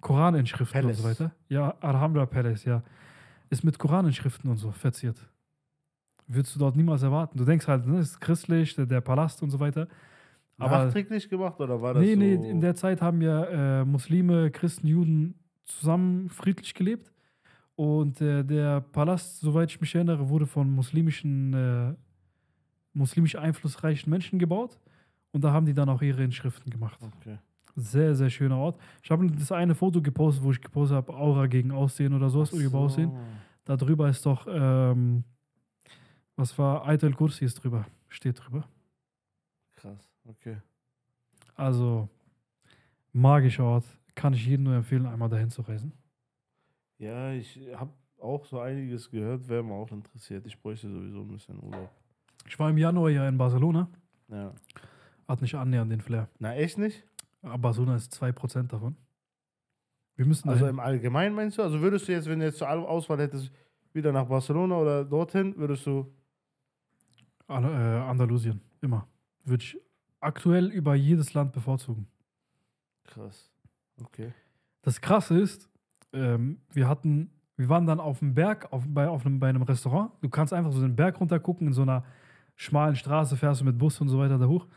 [0.01, 0.97] Koraninschriften Palace.
[0.97, 1.31] und so weiter.
[1.49, 2.83] Ja, Alhambra Palace, ja.
[3.49, 5.17] Ist mit Koraninschriften und so verziert.
[6.27, 7.37] Würdest du dort niemals erwarten.
[7.37, 9.87] Du denkst halt, ne, ist christlich, der, der Palast und so weiter.
[10.57, 12.19] Aber Nachträglich gemacht oder war das nee, so?
[12.19, 15.35] nee, in der Zeit haben ja äh, Muslime, Christen, Juden
[15.65, 17.11] zusammen friedlich gelebt.
[17.75, 21.95] Und äh, der Palast, soweit ich mich erinnere, wurde von muslimischen, äh,
[22.93, 24.79] muslimisch einflussreichen Menschen gebaut.
[25.31, 26.99] Und da haben die dann auch ihre Inschriften gemacht.
[27.01, 27.37] Okay.
[27.75, 28.79] Sehr, sehr schöner Ort.
[29.03, 32.53] Ich habe das eine Foto gepostet, wo ich gepostet habe, Aura gegen Aussehen oder sowas,
[32.53, 33.11] oder über Aussehen.
[33.65, 35.23] Da drüber ist doch, ähm,
[36.35, 38.65] was war, Eitel Kursi ist drüber, steht drüber.
[39.75, 40.57] Krass, okay.
[41.55, 42.09] Also,
[43.13, 43.85] magischer Ort.
[44.15, 45.93] Kann ich jedem nur empfehlen, einmal dahin zu reisen.
[46.97, 50.45] Ja, ich habe auch so einiges gehört, wäre mir auch interessiert.
[50.45, 51.89] Ich bräuchte sowieso ein bisschen Urlaub.
[52.47, 53.87] Ich war im Januar ja in Barcelona,
[54.27, 54.51] Ja.
[55.27, 56.27] hat nicht annähernd den Flair.
[56.39, 57.03] Na, echt nicht?
[57.41, 58.95] Aber Barcelona ist 2% davon.
[60.15, 61.63] Wir müssen Also im Allgemeinen meinst du?
[61.63, 63.51] Also würdest du jetzt, wenn du jetzt zur Au- Auswahl hättest,
[63.93, 66.13] wieder nach Barcelona oder dorthin, würdest du.
[67.47, 69.07] Äh, Andalusien, immer.
[69.43, 69.77] Würde ich
[70.21, 72.07] aktuell über jedes Land bevorzugen.
[73.03, 73.51] Krass.
[74.01, 74.31] Okay.
[74.83, 75.69] Das Krasse ist,
[76.13, 79.63] ähm, wir hatten, wir waren dann auf dem Berg, auf, bei, auf einem, bei einem
[79.63, 80.11] Restaurant.
[80.21, 82.05] Du kannst einfach so den Berg runter gucken, in so einer
[82.55, 84.67] schmalen Straße fährst du mit Bus und so weiter da hoch.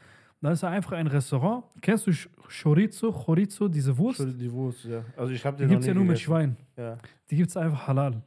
[0.45, 1.65] Da ist einfach ein Restaurant.
[1.81, 2.29] Kennst du Ch-
[2.63, 4.21] Chorizo, Chorizo, diese Wurst?
[4.21, 5.03] Die Wurst, ja.
[5.17, 6.19] Also ich habe Die den gibt es ja nur mit.
[6.21, 6.55] Schwein.
[6.77, 6.99] Ja.
[7.31, 8.21] Die gibt es einfach halal.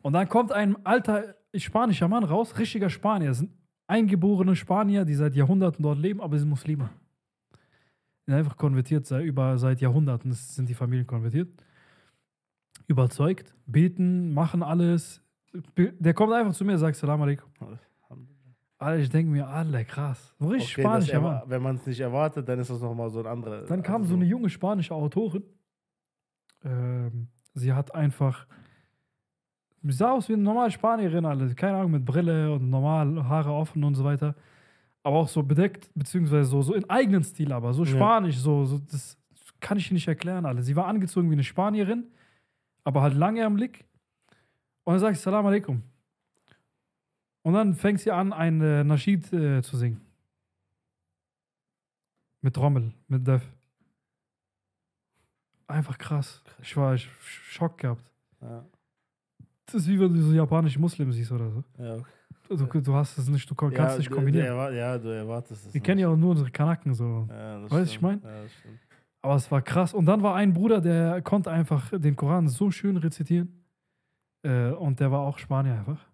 [0.00, 3.30] Und dann kommt ein alter spanischer Mann raus, richtiger Spanier.
[3.30, 3.50] Das sind
[3.88, 6.90] eingeborene Spanier, die seit Jahrhunderten dort leben, aber sie sind Muslime.
[7.50, 11.48] Die sind einfach konvertiert, seit, über, seit Jahrhunderten sind die Familien konvertiert.
[12.86, 15.20] Überzeugt, beten, machen alles.
[15.76, 17.50] Der kommt einfach zu mir und sagt Salam alaikum.
[18.78, 20.34] Alter, ich denke mir, Alter, krass.
[20.38, 21.42] So richtig Okay, spanischer Mann.
[21.46, 23.62] wenn man es nicht erwartet, dann ist das nochmal so ein anderer.
[23.62, 25.42] Dann kam also so eine junge spanische Autorin.
[26.64, 28.46] Ähm, sie hat einfach.
[29.82, 31.54] Sie sah aus wie eine normale Spanierin, alle.
[31.54, 34.34] Keine Ahnung, mit Brille und normal, Haare offen und so weiter.
[35.02, 37.90] Aber auch so bedeckt, beziehungsweise so, so in eigenen Stil, aber so Ja.
[37.90, 38.78] spanisch, so, so.
[38.78, 39.16] Das
[39.60, 40.62] kann ich nicht erklären, alle.
[40.62, 42.08] Sie war angezogen wie eine Spanierin,
[42.84, 43.84] aber halt langärmlich.
[44.84, 45.82] Und dann sag ich Salam alaikum.
[47.48, 50.02] Und dann fängt sie an, ein äh, Naschid äh, zu singen.
[52.42, 53.42] Mit Trommel, mit Def.
[55.66, 56.42] Einfach krass.
[56.60, 58.04] Ich war ich, Schock gehabt.
[58.42, 58.66] Ja,
[59.64, 61.64] Das ist wie wenn du so japanische Muslims siehst oder so.
[61.78, 62.04] ja, okay.
[62.50, 64.44] Du, du hast es nicht, du kon- ja, kannst nicht du- kombinieren.
[64.46, 65.72] Du erwar- ja, du erwartest es.
[65.72, 67.26] Wir kennen ja auch nur unsere Kanaken so.
[67.30, 68.02] Ja, das Weißt du, ich stimmt.
[68.02, 68.20] mein?
[68.30, 68.78] Ja, das stimmt.
[69.22, 69.94] Aber es war krass.
[69.94, 73.64] Und dann war ein Bruder, der konnte einfach den Koran so schön rezitieren.
[74.42, 76.06] Äh, und der war auch Spanier einfach.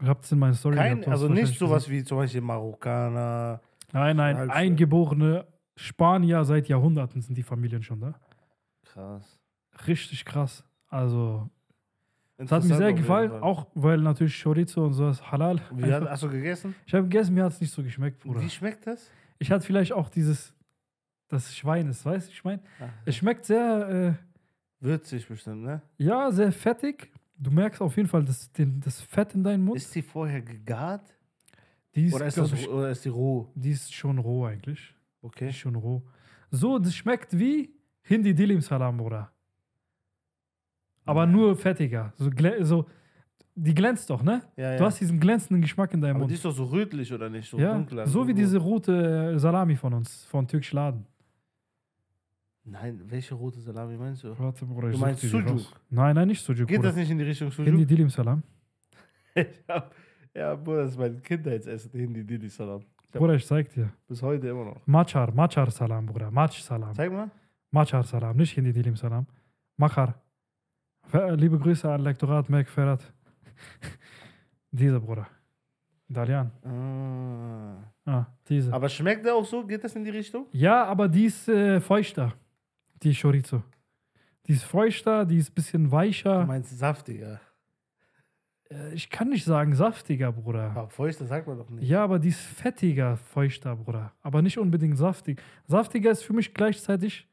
[0.00, 3.60] Ich hab das in meiner Story Kein, gehabt, also nicht sowas wie zum Beispiel Marokkaner.
[3.60, 4.00] gesehen.
[4.00, 8.14] Nein, nein, Halt- eingeborene Spanier seit Jahrhunderten sind die Familien schon da.
[8.84, 9.38] Krass.
[9.86, 10.64] Richtig krass.
[10.88, 11.48] Also,
[12.36, 13.42] es hat mir sehr gefallen, Fall.
[13.42, 15.60] auch weil natürlich Chorizo und sowas halal.
[15.72, 16.74] Wie hat, hast du gegessen?
[16.86, 18.40] Ich habe gegessen, mir hat es nicht so geschmeckt, Bruder.
[18.40, 19.10] Wie schmeckt das?
[19.38, 20.54] Ich hatte vielleicht auch dieses,
[21.28, 22.60] das Schwein ist, weißt du, ich meine?
[23.04, 24.16] Es schmeckt sehr,
[24.80, 25.82] würzig bestimmt, ne?
[25.98, 27.10] äh, ja, sehr fettig.
[27.40, 29.76] Du merkst auf jeden Fall das, den, das Fett in deinem Mund.
[29.76, 31.14] Ist die vorher gegart?
[31.94, 33.48] die, ist, Oder ist, das, ich, oder ist die roh?
[33.54, 34.94] die ist schon roh eigentlich.
[35.22, 35.48] Die Okay.
[35.48, 36.02] ist schon roh.
[36.50, 37.70] So, das schmeckt wie
[38.02, 39.30] Hindi Dilim Salam, Bruder.
[41.04, 41.26] Aber Ja.
[41.26, 42.12] nur fettiger.
[42.16, 42.86] So, so,
[43.54, 44.42] die glänzt doch, ne?
[44.56, 44.78] Ja, ja.
[44.78, 46.30] Du hast diesen glänzenden Geschmack in deinem Aber Mund.
[46.30, 47.48] die ist doch so rötlich oder nicht?
[47.50, 48.06] So ja, dunkler.
[48.06, 51.06] so wie diese rote äh, Salami von uns, von Türkisch Laden.
[52.70, 54.38] Nein, welche rote Salami meinst du?
[54.38, 55.60] Warte, Bruder, ich Du meinst Sujuk?
[55.90, 56.66] Nein, nein, nicht Sujuk.
[56.68, 56.88] Geht Bruder.
[56.90, 57.88] das nicht in die Richtung Hindi Sujuk?
[57.88, 58.42] Dilim Salam.
[59.34, 59.94] ich hab,
[60.34, 62.82] ja, Bruder, das ist mein Kindheitsessen, Hindi Didi Salam.
[63.12, 63.20] Ja.
[63.20, 63.90] Bruder, ich zeig dir.
[64.06, 64.86] Bis heute immer noch.
[64.86, 66.30] Machar, Machar Salam, Bruder.
[66.30, 66.94] Mach Salam.
[66.94, 67.30] Zeig mal.
[67.70, 69.26] Machar Salam, nicht Hindi Dilim Salam.
[69.76, 70.14] Machar.
[71.04, 73.00] Ver- Liebe Grüße an Lektorat Merk Ferrat.
[74.70, 75.26] Dieser Bruder.
[76.10, 76.50] Dalian.
[76.64, 77.84] Ah.
[78.10, 78.72] Ah, diese.
[78.72, 79.62] Aber schmeckt der auch so?
[79.66, 80.46] Geht das in die Richtung?
[80.52, 82.32] ja, aber die ist äh, feuchter.
[83.02, 83.62] Die Chorizo.
[84.46, 86.46] Die ist feuchter, die ist ein bisschen Du weicher.
[86.46, 87.40] meinst saftiger.
[88.70, 90.70] Äh, ich kann nicht sagen saftiger, Bruder.
[90.70, 91.88] Aber feuchter sagt man doch nicht.
[91.88, 94.12] Ja, aber die ist fettiger, feuchter, Bruder.
[94.22, 95.40] Aber nicht unbedingt saftig.
[95.66, 97.26] Saftiger ist für mich gleichzeitig,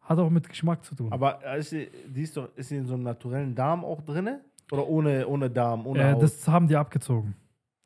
[0.00, 1.12] hat auch mit Geschmack zu tun.
[1.12, 4.38] Aber ist sie, die ist, doch, ist sie in so einem naturellen Darm auch drin?
[4.72, 6.22] Oder ohne, ohne Darm, ohne äh, Haut?
[6.22, 7.34] das haben die abgezogen.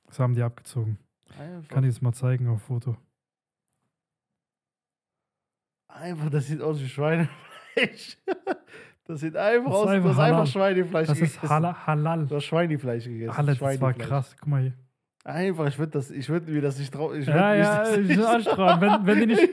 [0.06, 0.98] Das haben die abgezogen.
[1.38, 2.96] Einfach, Kann ich jetzt mal zeigen auf Foto.
[5.94, 8.18] Einfach, das sieht aus wie Schweinefleisch.
[9.06, 10.32] das sieht einfach Das ist aus, einfach halal.
[10.40, 11.48] einfach Schweinefleisch Das ist gegessen.
[11.50, 11.86] Halal.
[11.86, 12.26] halal.
[12.26, 13.30] Du hast Schweinefleisch gegessen.
[13.36, 14.36] Alter, das war krass.
[14.38, 14.72] Guck mal hier.
[15.24, 17.22] Einfach, ich würde das, ich würde mir das nicht trauen.
[17.22, 18.80] Ja, ja, das ich anstrengend.
[18.80, 19.48] Wenn, wenn die nicht.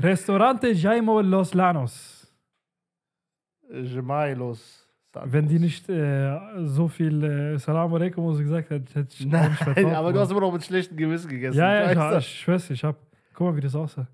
[0.00, 2.32] Restaurante Jaimo Los Lanos.
[3.68, 4.84] Gemailos.
[5.24, 9.26] Wenn die nicht äh, so viel äh, Salam alaikum und so gesagt hätte, hätte ich
[9.26, 9.94] Nein, nicht vertraut.
[9.94, 11.58] aber du hast immer noch mit schlechtem Gewissen gegessen.
[11.58, 12.24] Ja, ja, ich ich, weiß ich, das.
[12.24, 12.96] ich schwör's, ich hab.
[13.34, 14.06] Guck mal, wie das aussah.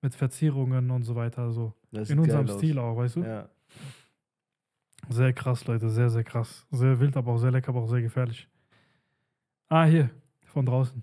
[0.00, 1.50] Mit Verzierungen und so weiter.
[1.50, 1.74] So.
[1.90, 2.46] Das In unserem.
[2.46, 3.22] Stil auch, weißt du?
[3.22, 3.48] Ja.
[5.08, 5.88] Sehr krass, Leute.
[5.88, 6.66] Sehr, sehr krass.
[6.70, 8.48] Sehr wild, aber auch sehr lecker, aber auch sehr gefährlich.
[9.68, 10.10] Ah, hier.
[10.44, 11.02] Von draußen.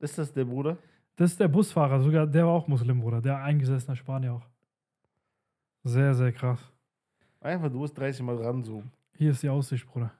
[0.00, 0.78] Ist das der Bruder?
[1.16, 2.00] Das ist der Busfahrer.
[2.00, 3.20] Sogar der war auch Muslim, Bruder.
[3.20, 4.46] Der eingesessener Spanier auch.
[5.84, 6.60] Sehr, sehr krass.
[7.40, 8.90] Einfach, du musst 30 Mal ranzoomen.
[9.16, 10.12] Hier ist die Aussicht, Bruder.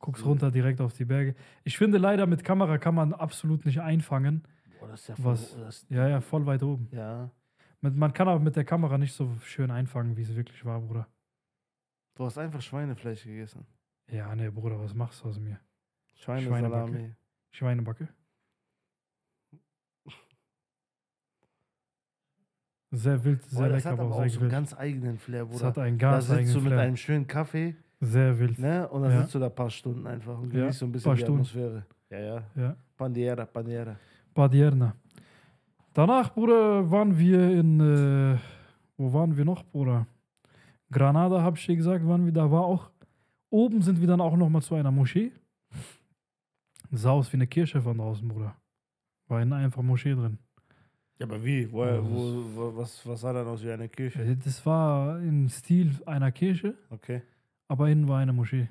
[0.00, 1.34] Guckst runter direkt auf die Berge.
[1.64, 4.44] Ich finde leider, mit Kamera kann man absolut nicht einfangen.
[4.78, 5.50] Boah, das ist ja Was?
[5.52, 6.88] voll- Das, Ja, ja, voll weit oben.
[6.92, 7.30] ja.
[7.80, 10.80] Mit, man kann aber mit der Kamera nicht so schön einfangen, wie es wirklich war,
[10.80, 11.06] Bruder.
[12.16, 13.64] Du hast einfach Schweinefleisch gegessen.
[14.10, 15.60] Ja, nee, Bruder, was machst du aus mir?
[16.16, 17.14] Schweinesalami.
[17.52, 18.08] Schweinebacke.
[22.90, 25.18] Sehr wild, sehr Boah, das lecker, hat aber aber auch sehr so einen ganz eigenen
[25.18, 25.66] Flair, Das Bruder.
[25.66, 26.80] hat einen Da ganz sitzt du mit Flair.
[26.80, 28.58] einem schönen Kaffee, Sehr wild.
[28.58, 28.88] ne?
[28.88, 29.20] Und dann Ja.
[29.22, 31.20] sitzt du da ein paar Stunden einfach und Ja, genießt so ein bisschen paar die
[31.20, 31.40] Stunden.
[31.42, 31.86] Atmosphäre.
[32.10, 32.44] Ja, ja.
[32.56, 32.76] Ja.
[32.96, 33.96] Pandiera, Pandiera.
[34.38, 34.94] Badierna.
[35.94, 37.80] Danach, Bruder, waren wir in.
[37.80, 38.38] Äh,
[38.96, 40.06] wo waren wir noch, Bruder?
[40.92, 42.32] Granada, hab ich dir gesagt, waren wir.
[42.32, 42.88] Da war auch.
[43.50, 45.32] Oben sind wir dann auch nochmal zu einer Moschee.
[46.92, 48.54] Sah aus wie eine Kirche von draußen, Bruder.
[49.26, 50.38] War in einfach Moschee drin.
[51.18, 51.70] Ja, aber wie?
[51.72, 54.36] Wo, wo, wo, was, was sah dann aus wie eine Kirche?
[54.36, 57.22] Das war im Stil einer Kirche, Okay.
[57.66, 58.68] aber innen war eine Moschee.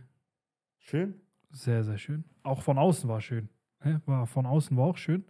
[0.80, 1.16] Schön?
[1.52, 2.24] Sehr, sehr schön.
[2.44, 3.50] Auch von außen war schön.
[4.06, 5.26] War, von außen war auch schön.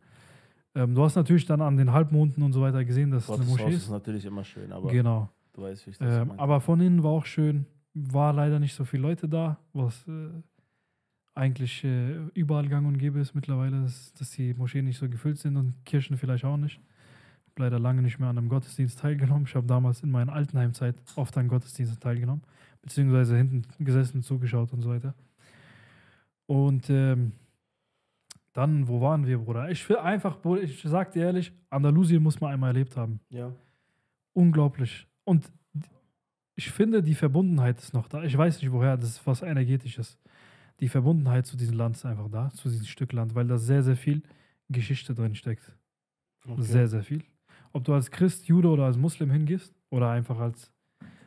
[0.78, 3.38] Ähm, du hast natürlich dann an den Halbmonden und so weiter gesehen, dass es eine
[3.40, 3.90] Gottes Moschee ist ist.
[3.90, 5.30] natürlich immer schön, aber Genau.
[5.54, 7.66] du weißt, wie ich das Ähm, aber von innen war auch schön.
[7.96, 10.30] War leider nicht so viele Leute da, was äh,
[11.34, 15.40] eigentlich äh, überall gang und gäbe ist mittlerweile, dass, dass die Moscheen nicht so gefüllt
[15.40, 16.80] sind und Kirchen vielleicht auch nicht.
[16.80, 19.46] Ich habe leider lange nicht mehr an einem Gottesdienst teilgenommen.
[19.48, 22.44] Ich habe damals in meiner Altenheimzeit oft an Gottesdiensten teilgenommen,
[22.84, 25.16] beziehungsweise hinten gesessen, zugeschaut und so weiter.
[26.46, 27.32] Und ähm,
[28.58, 29.70] dann, wo waren wir, Bruder?
[29.70, 33.54] Ich will einfach, ich sag dir ehrlich, Andalusien muss man einmal erlebt haben ja.
[34.34, 35.08] unglaublich.
[35.26, 35.52] Und
[36.56, 38.24] ich finde, die Verbundenheit ist noch da.
[38.24, 40.18] Ich weiß nicht, woher, das ist was Energetisches.
[40.80, 43.84] Die Verbundenheit zu diesem Land ist einfach da, zu diesem Stück Land, weil da sehr,
[43.84, 44.24] sehr viel
[44.70, 45.72] Geschichte drin steckt.
[46.48, 46.62] Okay.
[46.64, 47.24] Sehr, sehr viel.
[47.74, 50.74] Ob du als Christ, Jude oder als Muslim hingehst oder einfach als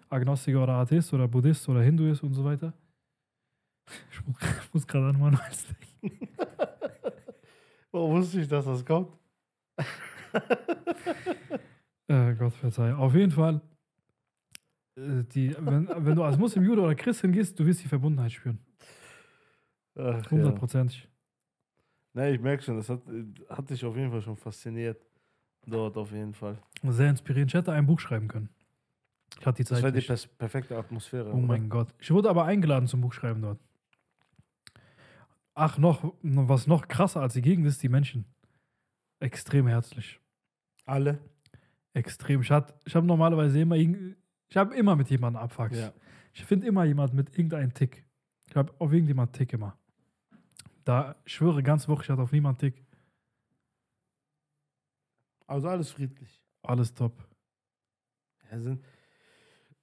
[0.09, 2.73] Agnostiker oder Atheist oder Buddhist oder Hinduist und so weiter.
[4.13, 4.21] Ich
[4.73, 5.67] muss, gerade an Manuels
[6.01, 6.29] denken.
[7.93, 9.17] Warum wusste ich, dass das kommt?
[12.09, 12.93] Äh, Gott verzeih.
[12.93, 13.61] Auf jeden Fall,
[14.97, 18.33] äh, die, wenn, wenn du als Muslim, Jude oder Christ hingehst, du wirst die Verbundenheit
[18.33, 18.59] spüren.
[19.95, 20.31] Ach, ja.
[20.31, 21.09] Hundertprozentig.
[22.13, 23.01] Nee, ich merke schon, das hat,
[23.49, 25.01] hat dich auf jeden Fall schon fasziniert.
[25.67, 26.59] Dort auf jeden Fall.
[26.83, 27.53] Sehr inspirierend.
[27.53, 28.49] Ich hätte ein Buch schreiben können.
[29.39, 31.33] Ich hatte die Das Zeit wäre die perfekte Atmosphäre.
[31.33, 31.95] Oh mein Gott.
[32.01, 33.61] Ich wurde aber eingeladen zum Buchschreiben dort.
[35.55, 38.25] Ach, noch, was noch krasser als die Gegend ist, die Menschen.
[39.19, 40.21] Extrem herzlich.
[40.87, 41.19] Alle?
[41.93, 42.41] Extrem.
[42.41, 45.77] Ich, hat- ich habe normalerweise immer, ich habe immer mit jemandem Abfucks.
[45.77, 45.93] Ja.
[46.33, 48.07] Ich finde immer jemand mit irgendeinem Tick.
[48.49, 49.77] Ich habe auf irgendjemand Tick immer.
[50.85, 52.85] Da ich schwöre ganz Woche, ich hatte auf niemand Tick.
[55.47, 56.41] Also alles friedlich.
[56.63, 57.27] Alles top.
[58.51, 58.85] Ja, sind,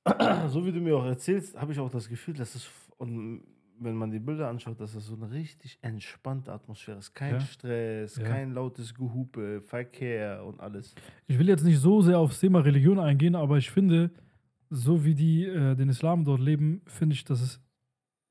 [0.50, 3.46] so wie du mir auch erzählst, habe ich auch das Gefühl, dass es, und
[3.80, 7.13] wenn man die Bilder anschaut, dass es so eine richtig entspannte Atmosphäre ist.
[7.13, 7.40] Kein Ja.
[7.42, 8.24] Stress, Ja.
[8.24, 10.96] kein lautes Gehupe, Verkehr und alles.
[11.28, 14.12] Ich will jetzt nicht so sehr aufs Thema Religion eingehen, aber ich finde,
[14.70, 17.62] so wie die äh, den Islam dort leben, finde ich, das ist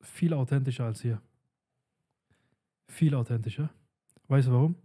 [0.00, 1.20] viel authentischer als hier.
[2.88, 3.70] Viel authentischer.
[4.28, 4.76] Weißt du warum?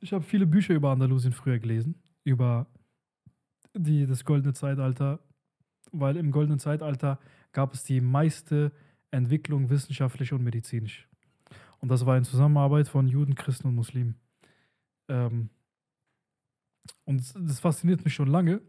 [0.00, 2.66] Ich habe viele Bücher über Andalusien früher gelesen, über
[3.74, 5.20] die, das goldene Zeitalter,
[5.92, 7.18] weil im goldenen Zeitalter
[7.52, 8.72] gab es die meiste
[9.12, 11.08] Entwicklung wissenschaftlich und medizinisch.
[11.78, 14.16] Und das war in Zusammenarbeit von Juden, Christen und Muslimen.
[15.08, 15.50] Ähm,
[17.04, 18.60] und das- fasziniert mich schon lange.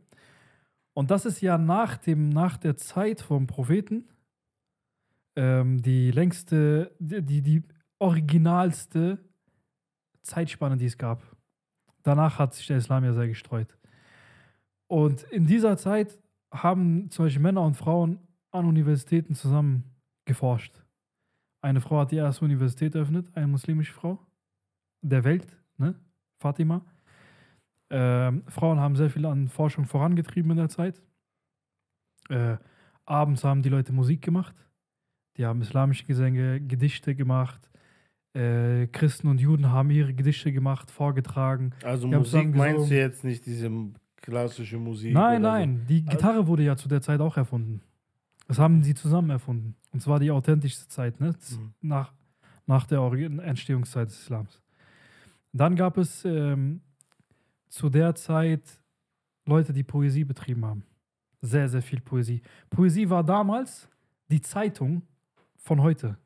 [0.94, 4.08] Und das ist ja nach, dem, nach der Zeit vom Propheten
[5.36, 7.64] ähm, die längste, die, die,
[8.04, 9.18] originalste
[10.24, 11.24] Zeitspanne, die es gab.
[12.04, 13.78] Danach hat sich der Islam ja sehr gestreut.
[14.88, 16.20] Und in dieser Zeit
[16.52, 18.20] haben Beispiel Männer und Frauen
[18.52, 19.93] an Universitäten zusammen
[20.26, 20.84] geforscht.
[21.62, 24.20] Eine Frau hat die erste Universität eröffnet, eine muslimische Frau
[25.02, 25.96] der Welt, ne?
[26.38, 26.86] Fatima.
[27.90, 31.02] Ähm, Frauen haben sehr viel an Forschung vorangetrieben in der Zeit.
[32.30, 32.58] Äh,
[33.06, 34.56] abends haben die Leute Musik gemacht.
[35.38, 37.70] Die haben islamische Gesänge, Gedichte gemacht.
[38.34, 41.74] Äh, Christen und Juden haben ihre Gedichte gemacht, vorgetragen.
[41.84, 43.70] Also Die Musik meinst du jetzt nicht diese
[44.18, 45.14] klassische Musik?
[45.14, 47.82] Nein, nein, die Gitarre wurde ja zu der Zeit auch erfunden.
[48.48, 49.76] Das haben sie zusammen erfunden.
[49.92, 51.30] Und zwar die authentischste Zeit, ne?
[51.30, 51.74] Mhm.
[51.82, 52.14] Nach,
[52.66, 54.62] nach der Entstehungszeit des Islams.
[55.52, 56.82] Dann gab es ähm,
[57.68, 58.64] zu der Zeit
[59.46, 60.84] Leute, die Poesie betrieben haben.
[61.42, 62.42] Sehr, sehr viel Poesie.
[62.70, 63.90] Poesie war damals
[64.30, 65.04] die Zeitung
[65.58, 66.18] von heute.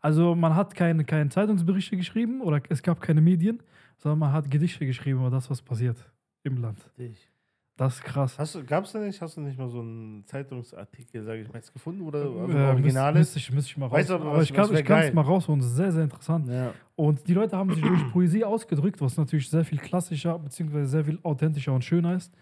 [0.00, 3.62] Also man hat keine, keine Zeitungsberichte geschrieben oder es gab keine Medien,
[3.98, 6.04] sondern man hat Gedichte geschrieben über das, was passiert
[6.42, 6.78] im Land.
[6.98, 7.30] Dich.
[7.78, 8.36] Das ist krass.
[8.38, 11.54] Hast du, gab's da nicht, hast du nicht mal so einen Zeitungsartikel, sage ich mal,
[11.54, 13.18] jetzt gefunden oder also Äh, Originale?
[13.20, 13.94] Müsste ich, müsste ich mal raus.
[13.94, 15.60] Weißt du, aber was- ich kann was wär ich kann es mal rausholen.
[15.60, 16.48] Das ist sehr, sehr interessant.
[16.48, 16.72] ja.
[16.96, 21.04] Und die Leute haben sich durch Poesie ausgedrückt, was natürlich sehr viel klassischer, beziehungsweise sehr
[21.04, 22.34] viel authentischer und schöner ist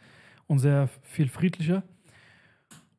[0.46, 1.82] und sehr viel friedlicher.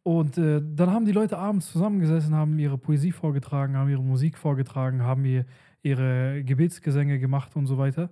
[0.03, 4.37] Und äh, dann haben die Leute abends zusammengesessen, haben ihre Poesie vorgetragen, haben ihre Musik
[4.37, 5.43] vorgetragen, haben ihr,
[5.81, 8.09] ihre Gebetsgesänge gemacht und so weiter.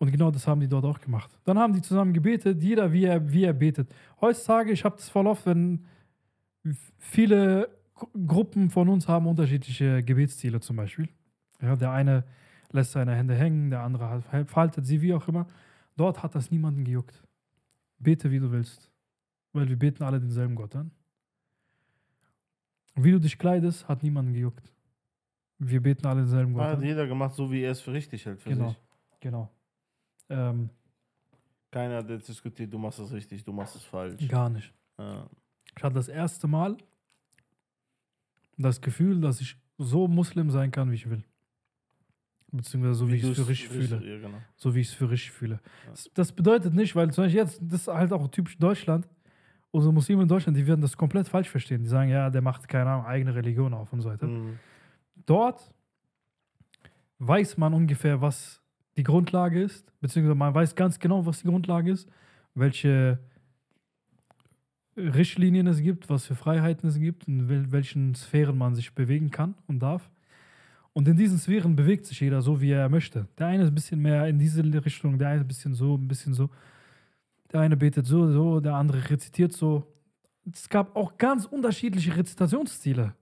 [0.00, 1.30] Und genau das haben die dort auch gemacht.
[1.44, 3.88] Dann haben die zusammen gebetet, jeder wie er, wie er betet.
[4.20, 5.84] Heutzutage, ich habe das voll oft, wenn
[6.98, 11.08] viele Gru- Gruppen von uns haben unterschiedliche Gebetsstile zum Beispiel.
[11.60, 12.24] Ja, der eine
[12.72, 15.46] lässt seine Hände hängen, der andere hat- faltet sie, wie auch immer.
[15.96, 17.22] Dort hat das niemanden gejuckt.
[17.98, 18.90] Bete, wie du willst.
[19.52, 20.92] Weil wir beten alle denselben Gott an.
[22.94, 24.72] Wie du dich kleidest, hat niemanden gejuckt.
[25.58, 26.84] Wir beten alle denselben Gott Hat an.
[26.84, 28.68] jeder gemacht, so wie er es für richtig hält für Genau.
[28.70, 28.78] sich.
[29.20, 29.50] Genau.
[30.30, 30.70] Ähm,
[31.70, 34.26] Keiner hat jetzt diskutiert, du machst es richtig, du machst es falsch.
[34.28, 34.72] gar nicht.
[34.98, 35.28] Ja.
[35.76, 36.76] Ich hatte das erste Mal
[38.56, 41.22] das Gefühl, dass ich so Muslim sein kann, wie ich will.
[42.52, 44.04] Beziehungsweise so, wie, ich es für richtig fühle.
[44.04, 44.38] Ja, genau.
[44.56, 45.60] So wie ich es für richtig fühle.
[45.84, 45.90] Ja.
[45.90, 49.06] Das- Das bedeutet nicht, weil zum Beispiel jetzt, das ist halt auch typisch Deutschland,
[49.70, 51.82] unsere Muslime in Deutschland, die werden das komplett falsch verstehen.
[51.84, 54.26] Die sagen, ja, der macht keine Ahnung, eigene Religion auf und so weiter.
[54.26, 54.58] Mhm.
[55.26, 55.72] Dort
[57.20, 58.59] weiß man ungefähr, was
[59.00, 62.06] die Grundlage ist, beziehungsweise man weiß ganz genau, was die Grundlage ist,
[62.54, 63.18] welche
[64.94, 69.30] Richtlinien es gibt, was für Freiheiten es gibt, in wel welchen Sphären man sich bewegen
[69.30, 70.10] kann und darf.
[70.92, 73.26] Und in diesen Sphären bewegt sich jeder so, wie er möchte.
[73.38, 76.06] Der eine ist ein bisschen mehr in diese Richtung, der eine ein bisschen so, ein
[76.06, 76.50] bisschen so.
[77.50, 79.86] Der eine betet so, so, der andere rezitiert so.
[80.52, 83.14] Es gab auch ganz unterschiedliche Rezitationsstile.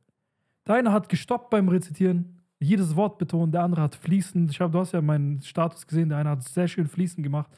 [0.66, 4.50] Der eine hat gestoppt beim Rezitieren, jedes Wort betont, der andere hat fließend.
[4.50, 7.50] Ich hab, du hast ja meinen Status gesehen, der eine hat sehr schön fließend gemacht.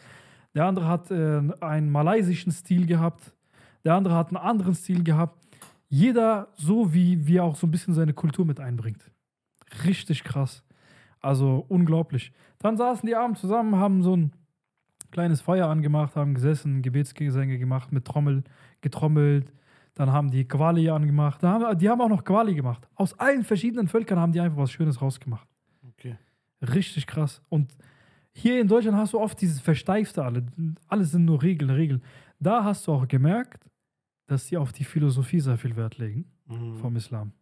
[0.54, 3.32] Der andere hat äh, einen malaysischen Stil gehabt,
[3.84, 5.38] der andere hat einen anderen Stil gehabt.
[5.88, 9.10] Jeder so, wie, wie er auch so ein bisschen seine Kultur mit einbringt.
[9.84, 10.62] Richtig krass.
[11.20, 12.32] Also unglaublich.
[12.58, 14.32] Dann saßen die abends zusammen, haben so ein
[15.10, 18.44] kleines Feuer angemacht, haben gesessen, Gebetsgesänge gemacht, mit Trommel
[18.80, 19.52] getrommelt.
[20.00, 21.42] Dann haben die Quali angemacht.
[21.42, 22.88] Haben, die haben auch noch Quali gemacht.
[22.94, 25.46] Aus allen verschiedenen Völkern haben die einfach was Schönes rausgemacht.
[25.90, 26.16] Okay.
[26.62, 27.42] Richtig krass.
[27.50, 27.76] Und
[28.32, 30.46] hier in Deutschland hast du oft dieses Versteifte alle.
[30.88, 32.02] Alles sind nur Regeln, Regeln.
[32.38, 33.62] Da hast du auch gemerkt,
[34.26, 36.76] dass die auf die Philosophie sehr viel Wert legen Mhm.
[36.76, 37.32] vom Islam.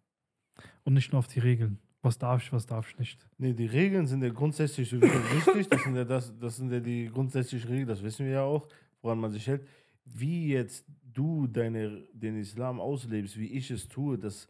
[0.82, 1.78] Und nicht nur auf die Regeln.
[2.02, 3.24] Was darf ich, was darf ich nicht.
[3.38, 5.68] Nee, die Regeln sind ja grundsätzlich wichtig.
[5.68, 8.66] Das sind ja, das, das sind ja die grundsätzlichen Regeln, das wissen wir ja auch,
[9.00, 9.64] woran man sich hält.
[10.04, 10.84] Wie jetzt
[11.18, 14.48] du deine, den Islam auslebst, wie ich es tue, das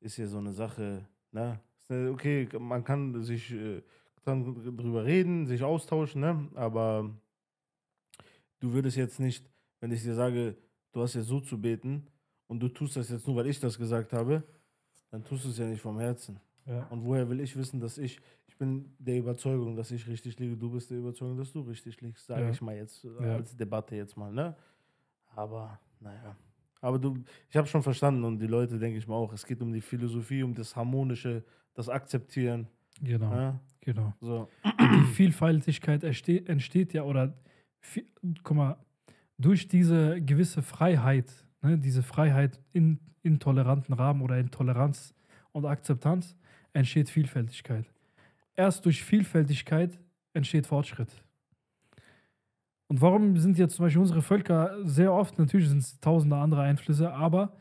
[0.00, 1.06] ist ja so eine Sache.
[1.32, 1.60] Ne?
[1.88, 3.82] Ja Okay, man kann sich äh,
[4.24, 4.44] kann
[4.76, 6.48] drüber reden, sich austauschen, ne?
[6.54, 7.10] aber
[8.60, 9.44] du würdest jetzt nicht,
[9.80, 10.56] wenn ich dir sage,
[10.92, 12.06] du hast jetzt so zu beten
[12.46, 14.42] und du tust das jetzt nur, weil ich das gesagt habe,
[15.10, 16.38] dann tust du es ja nicht vom Herzen.
[16.66, 16.86] Ja.
[16.90, 20.56] Und woher will ich wissen, dass ich, ich bin der Überzeugung, dass ich richtig liege,
[20.56, 22.50] du bist der Überzeugung, dass du richtig liegst, sage Ja.
[22.50, 23.36] ich mal jetzt Ja.
[23.36, 24.54] als Debatte jetzt mal, ne?
[25.34, 26.36] Aber, naja.
[26.82, 27.18] Aber du,
[27.50, 29.82] ich habe schon verstanden und die Leute, denke ich mal auch, es geht um die
[29.82, 32.66] Philosophie, um das Harmonische, das Akzeptieren.
[33.02, 33.60] Genau, Ne?
[33.80, 34.14] genau.
[34.20, 34.48] So.
[34.64, 37.34] die Vielfältigkeit erste- entsteht ja, oder,
[38.42, 38.76] guck mal,
[39.38, 41.30] durch diese gewisse Freiheit,
[41.62, 45.14] ne, diese Freiheit in, in toleranten Rahmen oder in Toleranz
[45.52, 46.36] und Akzeptanz,
[46.72, 47.84] entsteht Vielfältigkeit.
[48.54, 49.98] Erst durch Vielfältigkeit
[50.34, 51.10] entsteht Fortschritt.
[52.90, 56.62] Und warum sind jetzt zum Beispiel unsere Völker sehr oft, natürlich sind es tausende andere
[56.62, 57.56] Einflüsse, aber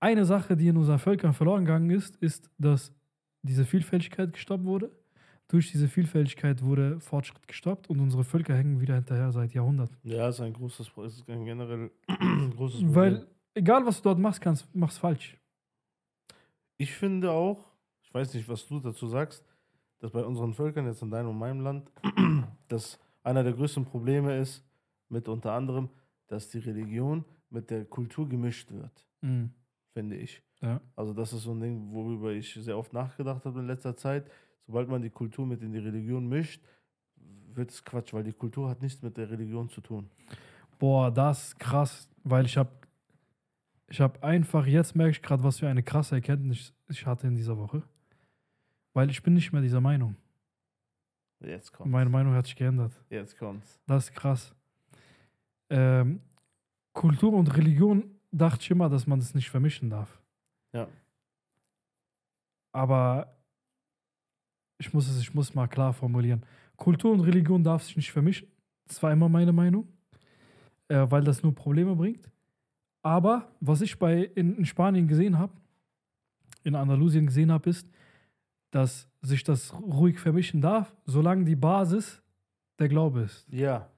[0.00, 2.92] eine Sache, die in unseren Völkern verloren gegangen ist, ist, dass
[3.42, 4.90] diese Vielfältigkeit gestoppt wurde
[5.48, 9.96] durch diese Vielfältigkeit wurde Fortschritt gestoppt und unsere Völker hängen wieder hinterher seit Jahrhunderten.
[10.02, 12.94] Ja, ist ein großes, Pro- ist ein generell großes Problem.
[12.94, 15.38] Weil egal was du dort machst, kannst, machst falsch.
[16.76, 17.64] Ich finde auch,
[18.02, 19.42] ich weiß nicht, was du dazu sagst,
[20.00, 21.90] dass bei unseren Völkern, jetzt in deinem und meinem Land,
[22.68, 22.98] dass
[23.28, 24.64] einer der größten Probleme ist,
[25.08, 25.88] mit unter anderem,
[26.26, 29.06] dass die Religion mit der Kultur gemischt wird,
[29.92, 30.42] finde ich.
[30.60, 30.80] Ja.
[30.96, 34.30] Also das ist so ein Ding, worüber ich sehr oft nachgedacht habe in letzter Zeit.
[34.66, 36.62] Sobald man die Kultur mit in die Religion mischt,
[37.54, 40.10] wird es Quatsch, weil die Kultur hat nichts mit der Religion zu tun.
[40.78, 42.70] Boah, das ist krass, weil ich habe
[43.90, 47.34] ich habe einfach, jetzt merke ich gerade, was für eine krasse Erkenntnis ich hatte in
[47.34, 47.82] dieser Woche.
[48.92, 50.16] Weil ich bin nicht mehr dieser Meinung.
[51.40, 51.90] Jetzt kommt's.
[51.90, 52.92] Meine Meinung hat sich geändert.
[53.10, 53.80] Jetzt kommt's.
[53.86, 54.54] Das ist krass.
[55.70, 56.20] Ähm,
[56.92, 60.20] Kultur und Religion dachte ich immer, dass man das nicht vermischen darf.
[60.72, 60.88] Ja.
[62.72, 63.36] Aber
[64.78, 66.44] ich muss es, ich muss mal klar formulieren.
[66.76, 68.48] Kultur und Religion darf sich nicht vermischen.
[68.86, 69.86] Das war immer meine Meinung,
[70.88, 72.30] äh, weil das nur Probleme bringt.
[73.02, 75.52] Aber was ich bei in, in Spanien gesehen habe,
[76.64, 77.88] in Andalusien gesehen habe, ist,
[78.70, 82.22] dass sich das ruhig vermischen darf, solange die Basis
[82.78, 83.46] der Glaube ist.
[83.50, 83.88] Ja.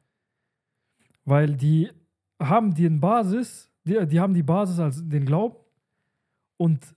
[1.24, 1.90] Weil die
[2.40, 5.56] haben die Basis, die, die haben die Basis als den Glauben
[6.56, 6.94] und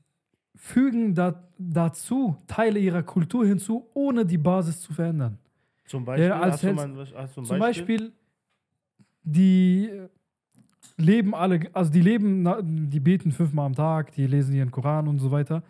[0.55, 5.37] fügen da, dazu Teile ihrer Kultur hinzu, ohne die Basis zu verändern.
[5.85, 8.13] Zum Beispiel, als Hels- mal, ein- hast du ein Zum Beispiel,
[9.23, 9.89] die
[10.97, 15.19] leben alle, also die leben, die beten fünfmal am Tag, die lesen ihren Koran und
[15.19, 15.63] so weiter,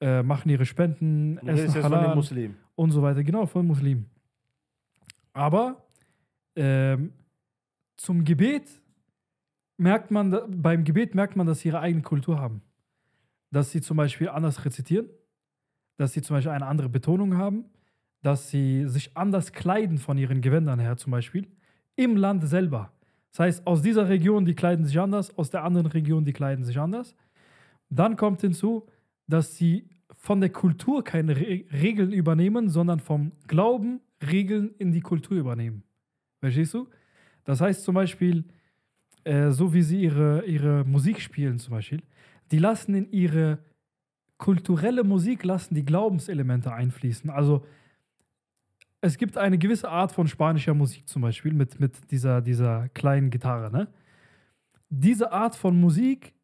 [0.00, 2.56] äh, machen ihre Spenden, redest essen jetzt von den Halal Muslimen.
[2.74, 3.22] und so weiter.
[3.22, 4.06] Genau, von Muslimen.
[5.32, 5.84] Aber
[6.56, 7.12] ähm,
[7.96, 8.80] zum Gebet
[9.76, 12.62] merkt man, beim Gebet merkt man, dass sie ihre eigene Kultur haben.
[13.50, 15.08] Dass sie zum Beispiel anders rezitieren,
[15.96, 17.64] dass sie zum Beispiel eine andere Betonung haben,
[18.22, 21.46] dass sie sich anders kleiden von ihren Gewändern her zum Beispiel,
[21.96, 22.92] im Land selber.
[23.30, 26.64] Das heißt, aus dieser Region, die kleiden sich anders, aus der anderen Region, die kleiden
[26.64, 27.14] sich anders.
[27.90, 28.86] Dann kommt hinzu,
[29.26, 35.00] dass sie von der Kultur keine Re Regeln übernehmen, sondern vom Glauben Regeln in die
[35.00, 35.82] Kultur übernehmen.
[36.40, 36.88] Verstehst du?
[37.44, 38.44] Das heißt zum Beispiel,
[39.24, 42.02] äh, so wie sie ihre, ihre Musik spielen zum Beispiel,
[42.50, 43.58] die lassen in ihre
[44.38, 47.30] kulturelle Musik, lassen die Glaubenselemente einfließen.
[47.30, 47.64] Also
[49.00, 53.30] es gibt eine gewisse Art von spanischer Musik zum Beispiel mit, mit dieser, dieser kleinen
[53.30, 53.70] Gitarre.
[53.70, 53.88] Ne?
[54.88, 56.34] Diese Art von Musik,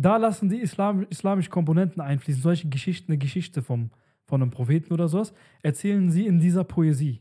[0.00, 2.42] da lassen die Islam, islamischen Komponenten einfließen.
[2.42, 3.90] Solche Geschichten, eine Geschichte vom,
[4.24, 5.32] von einem Propheten oder sowas,
[5.62, 7.20] erzählen sie in dieser Poesie.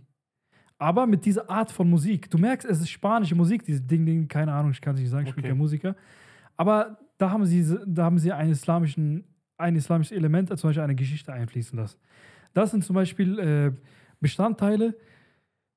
[0.78, 2.30] Aber mit dieser Art von Musik.
[2.30, 5.10] Du merkst, es ist spanische Musik, diese Ding, Ding, keine Ahnung, ich kann es nicht
[5.10, 5.50] sagen, ich bin Okay.
[5.50, 5.96] kein Musiker.
[6.56, 9.24] Aber da haben sie, da haben sie einen islamischen,
[9.58, 11.98] ein islamisches Element, zum Beispiel eine Geschichte einfließen lassen.
[12.54, 13.72] Das sind zum Beispiel äh,
[14.20, 14.96] Bestandteile.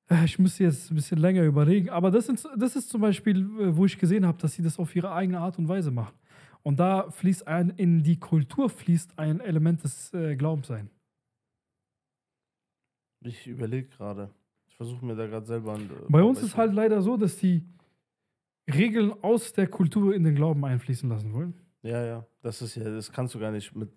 [0.07, 3.37] Äh, Ich müsste jetzt ein bisschen länger überlegen, aber das, sind, das ist zum Beispiel,
[3.59, 6.13] äh, wo ich gesehen habe, dass sie das auf ihre eigene Art und Weise machen.
[6.63, 10.89] Und da fließt ein, in die Kultur fließt ein Element des äh, Glaubens ein.
[13.23, 14.29] Ich überlege gerade.
[14.67, 15.89] Ich versuche mir da gerade selber ein.
[15.89, 17.63] äh, Bei uns ist halt leider so, dass die
[18.71, 21.53] Regeln aus der Kultur in den Glauben einfließen lassen wollen.
[21.83, 22.25] Ja, ja.
[22.41, 23.91] Das ist ja, das kannst du gar nicht mit,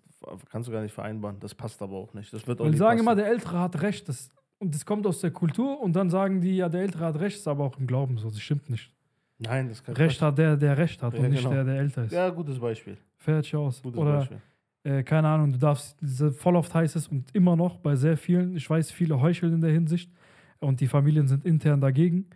[0.49, 1.39] kannst du gar nicht vereinbaren.
[1.39, 2.33] Das passt aber auch nicht.
[2.33, 3.05] Das wird auch nie sagen passen.
[3.07, 4.07] immer, der Ältere hat Recht.
[4.09, 7.19] Das, und das kommt aus der Kultur und dann sagen die, ja, der Ältere hat
[7.19, 8.29] Recht, ist aber auch im Glauben so.
[8.29, 8.91] Das stimmt nicht.
[9.37, 11.51] Nein, das kann Recht hat der, der Recht hat Ja, und nicht genau.
[11.53, 12.11] der, der älter ist.
[12.13, 12.97] Ja, gutes Beispiel.
[13.17, 13.81] Fertig aus.
[13.81, 14.41] Gutes Oder, Beispiel.
[14.83, 15.97] äh, keine Ahnung, du darfst,
[16.37, 19.61] voll oft heißt es und immer noch bei sehr vielen, ich weiß, viele heucheln in
[19.61, 20.11] der Hinsicht
[20.59, 22.27] und die Familien sind intern dagegen.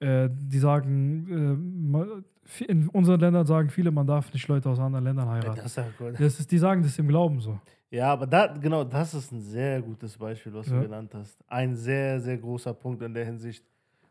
[0.00, 2.22] Äh, die sagen,
[2.58, 5.56] äh, in unseren Ländern sagen viele, man darf nicht Leute aus anderen Ländern heiraten.
[5.56, 6.14] Das ist ja cool.
[6.18, 7.58] Das ist, die sagen das im Glauben so.
[7.90, 10.76] Ja, aber da, genau, das ist ein sehr gutes Beispiel, was Ja.
[10.76, 11.38] du genannt hast.
[11.48, 13.64] Ein sehr, sehr großer Punkt in der Hinsicht,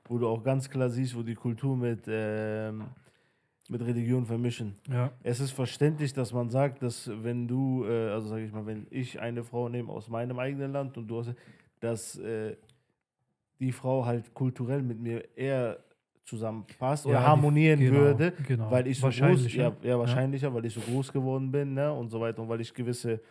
[0.07, 2.83] wo du auch ganz klar siehst, wo die Kultur mit, ähm,
[3.69, 4.75] mit Religion vermischen.
[4.89, 5.11] Ja.
[5.23, 8.85] Es ist verständlich, dass man sagt, dass wenn du, äh, also sage ich mal, wenn
[8.89, 11.33] ich eine Frau nehme aus meinem eigenen Land und du hast,
[11.79, 12.55] dass äh,
[13.59, 15.77] die Frau halt kulturell mit mir eher
[16.25, 18.69] zusammenpasst oder Ja, die- harmonieren genau, würde, genau.
[18.71, 19.75] weil ich so groß, ja, ja.
[19.89, 22.73] ja, wahrscheinlicher, weil ich so groß geworden bin, ne, und so weiter und weil ich
[22.73, 23.21] gewisse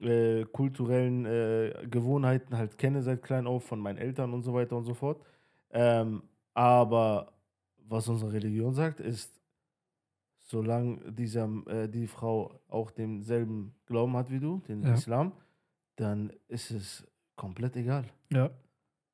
[0.00, 4.76] äh, kulturellen äh, Gewohnheiten halt kenne seit klein auf von meinen Eltern und so weiter
[4.76, 5.20] und so fort.
[5.72, 6.22] Ähm,
[6.54, 7.32] aber
[7.88, 9.40] was unsere Religion sagt, ist,
[10.38, 14.94] solange dieser, äh, die Frau auch denselben Glauben hat wie du, den Ja.
[14.94, 15.32] Islam,
[15.96, 17.06] dann ist es
[17.36, 18.04] komplett egal.
[18.32, 18.50] Ja.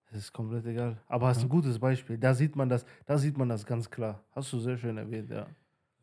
[0.09, 1.03] Es ist komplett egal.
[1.09, 1.43] Aber hast Ja.
[1.47, 2.17] ein gutes Beispiel.
[2.17, 4.23] Da sieht man das, da sieht man das ganz klar.
[4.31, 5.47] Hast du sehr schön erwähnt, ja.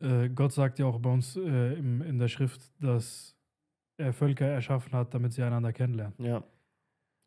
[0.00, 3.34] Äh, Gott sagt ja auch bei uns äh, im, in der Schrift, dass
[3.96, 6.14] er Völker erschaffen hat, damit sie einander kennenlernen.
[6.18, 6.44] Ja.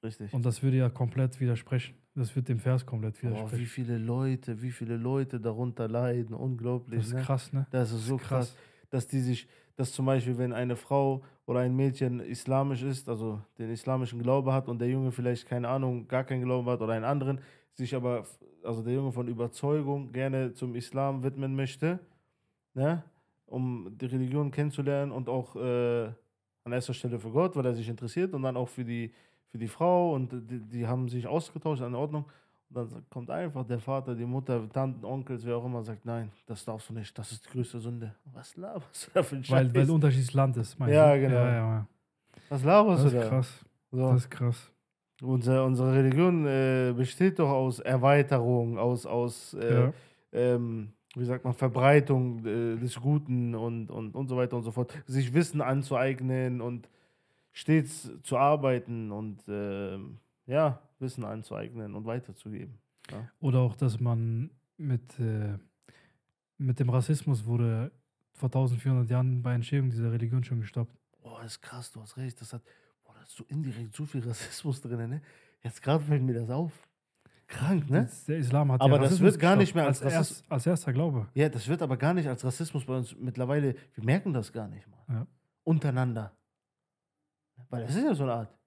[0.04, 0.32] Richtig.
[0.34, 1.96] Und das würde ja komplett widersprechen.
[2.18, 3.66] Das wird dem Vers komplett Boah, wie widersprechen.
[3.68, 7.00] viele Leute, wie viele Leute darunter leiden, unglaublich.
[7.00, 7.22] das ist ne?
[7.22, 7.68] krass, ne?
[7.70, 8.56] Das ist so krass,
[8.90, 13.40] dass die sich, dass zum Beispiel, wenn eine Frau oder ein Mädchen islamisch ist, also
[13.60, 16.94] den islamischen Glaube hat und der Junge vielleicht, keine Ahnung, gar keinen Glauben hat oder
[16.94, 17.40] einen anderen,
[17.74, 18.26] sich aber,
[18.64, 22.00] also der Junge von Überzeugung gerne zum Islam widmen möchte,
[22.74, 23.04] ne?
[23.46, 26.10] um die Religion kennenzulernen und auch äh,
[26.64, 29.14] an erster Stelle für Gott, weil er sich interessiert und dann auch für die,
[29.52, 32.26] für die Frau und die, die haben sich ausgetauscht, in Ordnung.
[32.70, 36.32] Und dann kommt einfach der Vater, die Mutter, Tanten, Onkels, wer auch immer, sagt, nein,
[36.48, 38.14] das darfst du nicht, das ist die größte Sünde.
[38.34, 39.90] Was laberst du da für ein Weil, weil Scheiß?
[39.90, 40.78] unterschiedliches Land ist.
[40.78, 41.22] meinst Ja, du?
[41.22, 41.36] genau.
[41.38, 41.88] Ja, ja, ja.
[42.50, 43.30] Was laberst Das du ist da?
[43.30, 43.66] krass.
[43.92, 44.12] So.
[44.12, 44.72] Das ist krass.
[45.22, 49.92] Unsere, unsere Religion äh, besteht doch aus Erweiterung, aus, aus äh,
[50.34, 54.72] ähm, wie sagt man, Verbreitung äh, des Guten und, und, und so weiter und so
[54.72, 54.94] fort.
[55.08, 56.88] Sich Wissen anzueignen und
[57.58, 62.78] stets zu arbeiten und ähm, ja, Wissen anzueignen und weiterzugeben.
[63.40, 65.58] Oder auch, dass man mit, äh,
[66.60, 67.92] mit dem Rassismus wurde
[68.34, 70.96] vor 1400 Jahren bei Entstehung dieser Religion schon gestoppt.
[71.24, 72.40] Boah, das ist krass, du hast recht.
[72.40, 72.62] Das hat,
[73.04, 75.22] boah, da ist so indirekt so viel Rassismus drin, ne?
[75.64, 76.72] Jetzt gerade fällt mir das auf.
[77.48, 78.08] Krank, ne?
[78.28, 80.66] Der Islam hat Aber ja das wird gar nicht mehr als als, Rassismus- erst, als
[80.68, 81.28] erster Glaube.
[81.34, 84.68] Ja, das wird aber gar nicht als Rassismus bei uns mittlerweile, wir merken das gar
[84.68, 85.04] nicht mal.
[85.10, 85.28] Ja.
[85.64, 86.37] Untereinander.
[87.70, 88.58] Weil das ist ja so eine Art.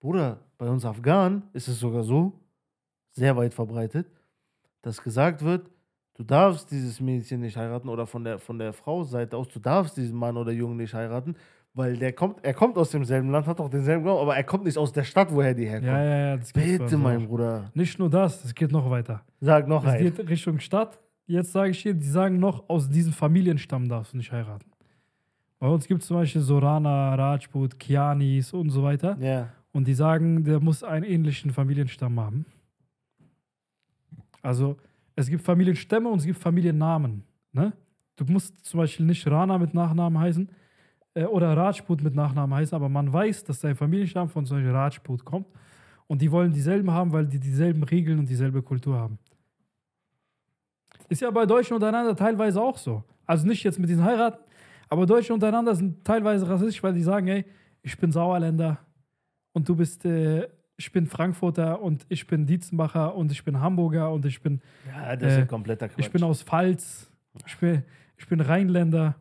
[0.00, 2.32] Bruder, bei uns Afghanen ist es sogar so,
[3.12, 4.06] sehr weit verbreitet,
[4.82, 5.70] dass gesagt wird,
[6.14, 9.96] du darfst dieses Mädchen nicht heiraten oder von der, von der Frau-Seite aus, du darfst
[9.96, 11.36] diesen Mann oder Jungen nicht heiraten,
[11.74, 14.64] weil der kommt, er kommt aus demselben Land, hat auch denselben Glauben, aber er kommt
[14.64, 15.86] nicht aus der Stadt, woher die herkommt.
[15.92, 16.36] Ja, ja, ja.
[16.36, 17.26] Das Bitte, mein.
[17.26, 17.70] Bruder.
[17.74, 19.24] Nicht nur das, es geht noch weiter.
[19.40, 20.02] Sag noch Es ein.
[20.02, 20.98] geht Richtung Stadt.
[21.26, 24.71] Jetzt sage ich hier, die sagen noch, aus diesem Familienstamm darfst du nicht heiraten.
[25.62, 29.16] Bei uns gibt es zum Beispiel Sorana, Rajput, Kianis und so weiter.
[29.20, 29.48] Ja.
[29.70, 32.46] Und die sagen, der muss einen ähnlichen Familienstamm haben.
[34.42, 34.76] Also
[35.14, 37.22] es gibt Familienstämme und es gibt Familiennamen.
[37.52, 37.72] Ne?
[38.16, 40.50] Du musst zum Beispiel nicht Rana mit Nachnamen heißen
[41.14, 44.72] äh, oder Rajput mit Nachnamen heißen, aber man weiß, dass dein Familienstamm von zum Beispiel
[44.72, 45.46] Rajput kommt.
[46.08, 49.16] Und die wollen dieselben haben, weil die dieselben Regeln und dieselbe Kultur haben.
[51.08, 53.04] Ist ja bei Deutschen untereinander teilweise auch so.
[53.26, 54.42] Also nicht jetzt mit diesen Heiraten,
[54.92, 57.44] aber Deutsche untereinander sind teilweise rassistisch, weil die sagen, ey,
[57.82, 58.78] ich bin Sauerländer
[59.52, 64.10] und du bist, äh, ich bin Frankfurter und ich bin Dietzenbacher und ich bin Hamburger
[64.12, 65.98] und ich bin, Ja, das ist Äh, ein kompletter Quatsch.
[66.06, 67.10] ich bin aus Pfalz,
[67.46, 67.82] ich bin,
[68.18, 69.16] ich bin Rheinländer.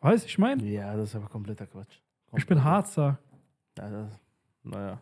[0.00, 0.62] Weißt du, ich meine?
[0.64, 1.94] ja, das ist aber kompletter Quatsch.
[2.36, 3.18] Ich bin Kompletter- Harzer.
[3.78, 4.20] Ja, das,
[4.64, 5.00] naja,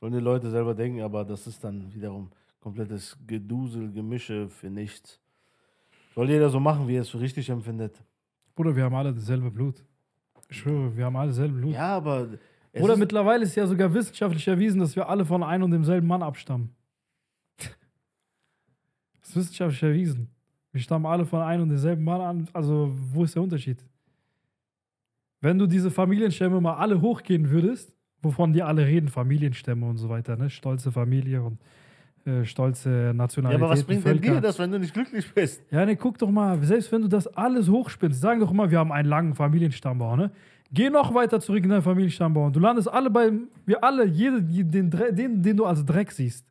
[0.00, 2.30] sollen die Leute selber denken, aber das ist dann wiederum
[2.60, 5.18] komplettes Gedusel, Gemische für nichts.
[6.14, 8.02] Soll jeder so machen, wie er es für richtig empfindet.
[8.58, 9.84] Bruder, wir haben alle dasselbe Blut.
[10.48, 11.74] Ich schwöre, wir haben alle dasselbe Blut.
[11.74, 12.26] Ja, aber.
[12.72, 16.24] Oder mittlerweile ist ja sogar wissenschaftlich erwiesen, dass wir alle von einem und demselben Mann
[16.24, 16.74] abstammen.
[19.20, 20.28] Das ist wissenschaftlich erwiesen.
[20.72, 22.48] Wir stammen alle von einem und demselben Mann an.
[22.52, 23.84] Also, wo ist der Unterschied?
[25.40, 30.08] Wenn du diese Familienstämme mal alle hochgehen würdest, wovon die alle reden, Familienstämme und so
[30.08, 30.50] weiter, ne?
[30.50, 31.60] Stolze Familie und
[32.28, 33.62] äh, stolze ja, Nationalität.
[33.62, 35.62] aber was bringt denn dir das, wenn du nicht glücklich bist?
[35.70, 38.78] Ja, ne, guck doch mal, selbst wenn du das alles hochspinnst, sagen doch immer, wir
[38.78, 40.30] haben einen langen Familienstammbau, ne?
[40.70, 43.32] Geh noch weiter zurück in deinen Familienstammbau und du landest alle bei,
[43.64, 46.44] wir alle, jede, den, den, den du als Dreck siehst.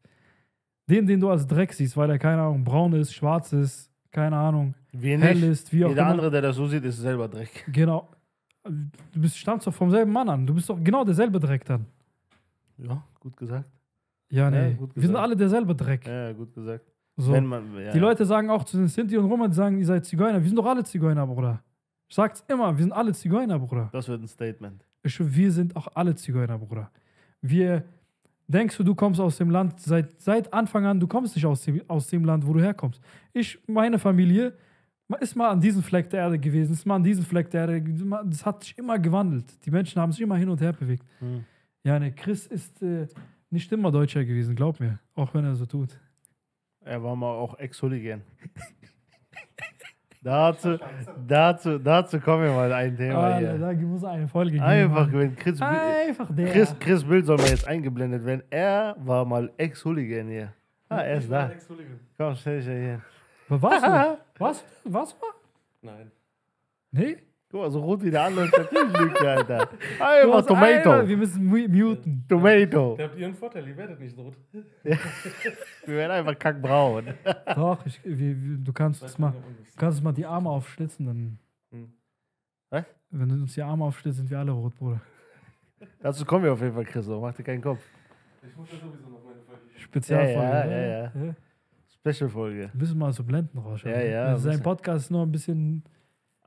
[0.90, 4.38] Den, den du als Dreck siehst, weil er, keine Ahnung, braun ist, schwarz ist, keine
[4.38, 5.44] Ahnung, Wir hell nicht.
[5.44, 6.12] ist, wie auch Jeder immer.
[6.12, 7.66] andere, der das so sieht, ist selber Dreck.
[7.72, 8.10] Genau.
[8.64, 10.48] Du bist, stammst doch vom selben Mann an.
[10.48, 11.86] Du bist doch genau derselbe Dreck dann.
[12.78, 13.70] Ja, gut gesagt.
[14.30, 14.74] Ja, nee.
[14.74, 16.06] gut wir sind alle derselbe Dreck.
[16.06, 16.86] Ja, gut gesagt.
[17.16, 17.40] So.
[17.40, 17.92] Man, ja.
[17.92, 20.40] Die Leute sagen auch zu den Sinti und Roma, die sagen, ihr seid Zigeuner.
[20.40, 21.64] Wir sind doch alle Zigeuner, Bruder.
[22.08, 23.90] Ich sag's immer, wir sind alle Zigeuner, Bruder.
[23.92, 24.86] Das wird ein Statement.
[25.04, 26.92] Ich wir sind auch alle Zigeuner, Bruder.
[27.42, 27.84] Wir,
[28.48, 31.64] denkst du, du kommst aus dem Land, seit, seit Anfang an, du kommst nicht aus
[31.64, 33.02] dem, aus dem Land, wo du herkommst.
[33.34, 34.54] Ich, meine Familie,
[35.20, 37.82] ist mal an diesem Fleck der Erde gewesen, ist mal an diesem Fleck der Erde,
[38.26, 39.46] das hat sich immer gewandelt.
[39.66, 41.06] Die Menschen haben sich immer hin und her bewegt.
[41.20, 41.46] Hm.
[41.84, 43.08] Ja, ne, Chris ist äh,
[43.50, 45.00] nicht immer Deutscher gewesen, glaub mir.
[45.16, 46.00] Auch wenn er so tut.
[46.82, 48.22] Er war mal auch Ex-Hooligan.
[50.22, 50.78] dazu,
[51.28, 53.58] dazu, dazu kommen wir mal ein Thema Ah, hier.
[53.58, 54.64] da muss eine Folge geben.
[54.64, 56.52] Einfach, wenn Chris, Einfach der.
[56.52, 58.44] Chris, Chris Bild soll mal jetzt eingeblendet werden.
[58.50, 60.54] Er war mal Ex-Hooligan hier.
[60.90, 61.52] Ah, er ist da.
[62.18, 63.02] Komm, stell dich ja hier.
[63.50, 64.18] Was warst du?
[64.40, 64.66] Was?
[64.86, 65.30] Was war?
[65.82, 66.12] Nein.
[66.92, 67.18] Nee?
[67.50, 69.70] Guck mal, so rot wie der andere er, Alter.
[70.00, 70.56] Hast Tomato.
[70.92, 72.26] einmal- Wir müssen mu- muten.
[72.28, 72.96] Tomato.
[72.98, 74.36] Da habt ihr einen Vorteil, ihr werdet nicht rot.
[74.84, 74.98] Wir
[75.96, 77.06] werden einfach kackbraun.
[77.56, 81.40] Doch, ich, wir, du kannst es mal, du kannst mal die Arme aufschlitzen, dann.
[81.72, 81.90] Hm.
[82.70, 82.84] Was?
[83.12, 85.00] Wenn du uns die Arme aufschlitzt, sind wir alle rot, Bruder.
[86.02, 87.06] Dazu kommen wir auf jeden Fall, Chris.
[87.06, 87.80] So, Mach dir keinen Kopf.
[88.46, 89.62] Ich muss ja sowieso noch meine Folge.
[89.78, 90.42] Spezialfolge.
[90.42, 91.28] Ja, ja, ne?
[91.28, 91.34] ja,
[92.12, 92.70] Special-Folge.
[92.74, 93.94] Wir müssen mal so Blenden rausschauen.
[93.94, 94.64] Ja, ja, Das ist ein bisschen.
[94.64, 95.84] Podcast nur ein bisschen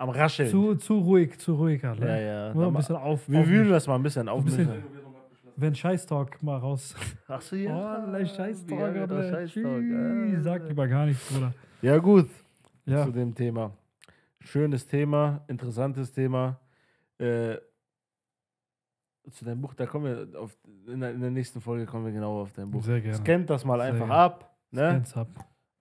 [0.00, 0.48] Am Rascheln.
[0.48, 2.00] zu, zu ruhig, zu ruhig halt.
[2.00, 2.54] ja, ja.
[2.54, 3.28] Nur ein bisschen auf.
[3.28, 4.42] wir wühlen das mal ein bisschen auf.
[4.44, 5.52] bisschen- abgeschlossen.
[5.56, 6.94] Wenn Scheißtalk mal raus.
[7.28, 8.06] Ach so, ja.
[8.08, 9.22] Oh, Scheißtalk, Ja, oder?
[9.28, 9.48] Scheißtalk.
[9.82, 10.40] Tschüss, Ah.
[10.42, 11.52] Sag lieber gar nichts, Bruder.
[11.82, 12.30] Ja, gut.
[12.86, 13.04] Ja.
[13.04, 13.72] Zu dem Thema.
[14.40, 16.58] Schönes Thema, interessantes Thema.
[17.18, 17.58] Äh,
[19.30, 22.12] zu deinem Buch, da kommen wir auf, in, der, in der nächsten Folge kommen wir
[22.12, 22.82] genau auf dein Buch.
[22.82, 23.18] Sehr gerne.
[23.18, 24.14] Scannt das mal Sehr einfach gerne.
[24.14, 24.56] ab.
[24.70, 24.88] Ne?
[24.88, 25.28] Scans ab.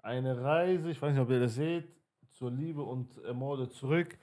[0.03, 1.87] Eine Reise, ich weiß nicht, ob ihr das seht,
[2.39, 4.17] zur Liebe und Ermorde zurück.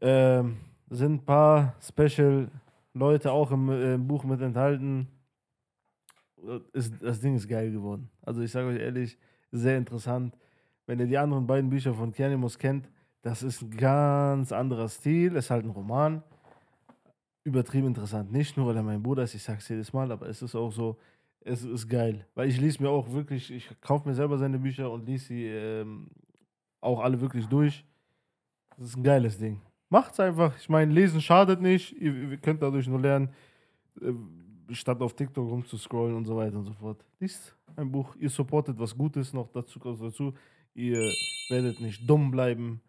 [0.00, 0.56] Ähm,
[0.88, 2.50] sind ein paar Special
[2.94, 5.06] Leute auch im, äh, Buch mit enthalten.
[6.72, 8.08] ist, das Ding ist geil geworden.
[8.22, 9.18] Also ich sage euch ehrlich,
[9.52, 10.34] sehr interessant.
[10.86, 12.88] Wenn ihr die anderen beiden Bücher von Kianimus kennt,
[13.20, 15.36] das ist ein ganz anderer Stil.
[15.36, 16.22] Ist halt ein Roman.
[17.44, 18.32] Übertrieben interessant.
[18.32, 20.72] Nicht nur, weil er mein Bruder ist, ich sag's jedes Mal, aber es ist auch
[20.72, 20.96] so,
[21.40, 22.26] es ist geil.
[22.34, 25.44] Weil ich lese mir auch wirklich, ich kaufe mir selber seine Bücher und lese sie
[25.48, 26.08] ähm,
[26.80, 27.84] auch alle wirklich durch.
[28.76, 29.60] Das ist ein geiles Ding.
[29.88, 30.56] Macht's einfach.
[30.58, 31.92] Ich meine, lesen schadet nicht.
[32.00, 33.30] Ihr, ihr könnt dadurch nur lernen,
[34.00, 34.12] äh,
[34.72, 37.04] statt auf TikTok rumzuscrollen und so weiter und so fort.
[37.18, 38.14] Liest ein Buch.
[38.16, 40.34] Ihr supportet was Gutes noch dazu, dazu.
[40.74, 41.12] Ihr
[41.48, 42.80] werdet nicht dumm bleiben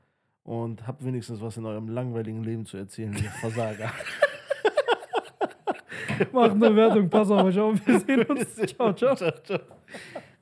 [0.44, 3.92] und habt wenigstens was in eurem langweiligen Leben zu erzählen, ihr Versager.
[6.32, 7.86] Mach eine Wertung, pass auf euch auf.
[7.86, 8.56] Wir sehen uns.
[8.78, 9.16] Ciao, ciao.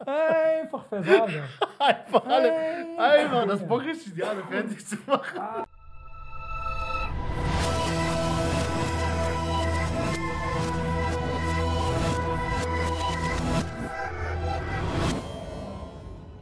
[0.06, 1.44] Einfach Versager.
[1.80, 2.54] Einfach alle,
[2.98, 5.66] einfach das Bock richtig, die alle fertig zu machen.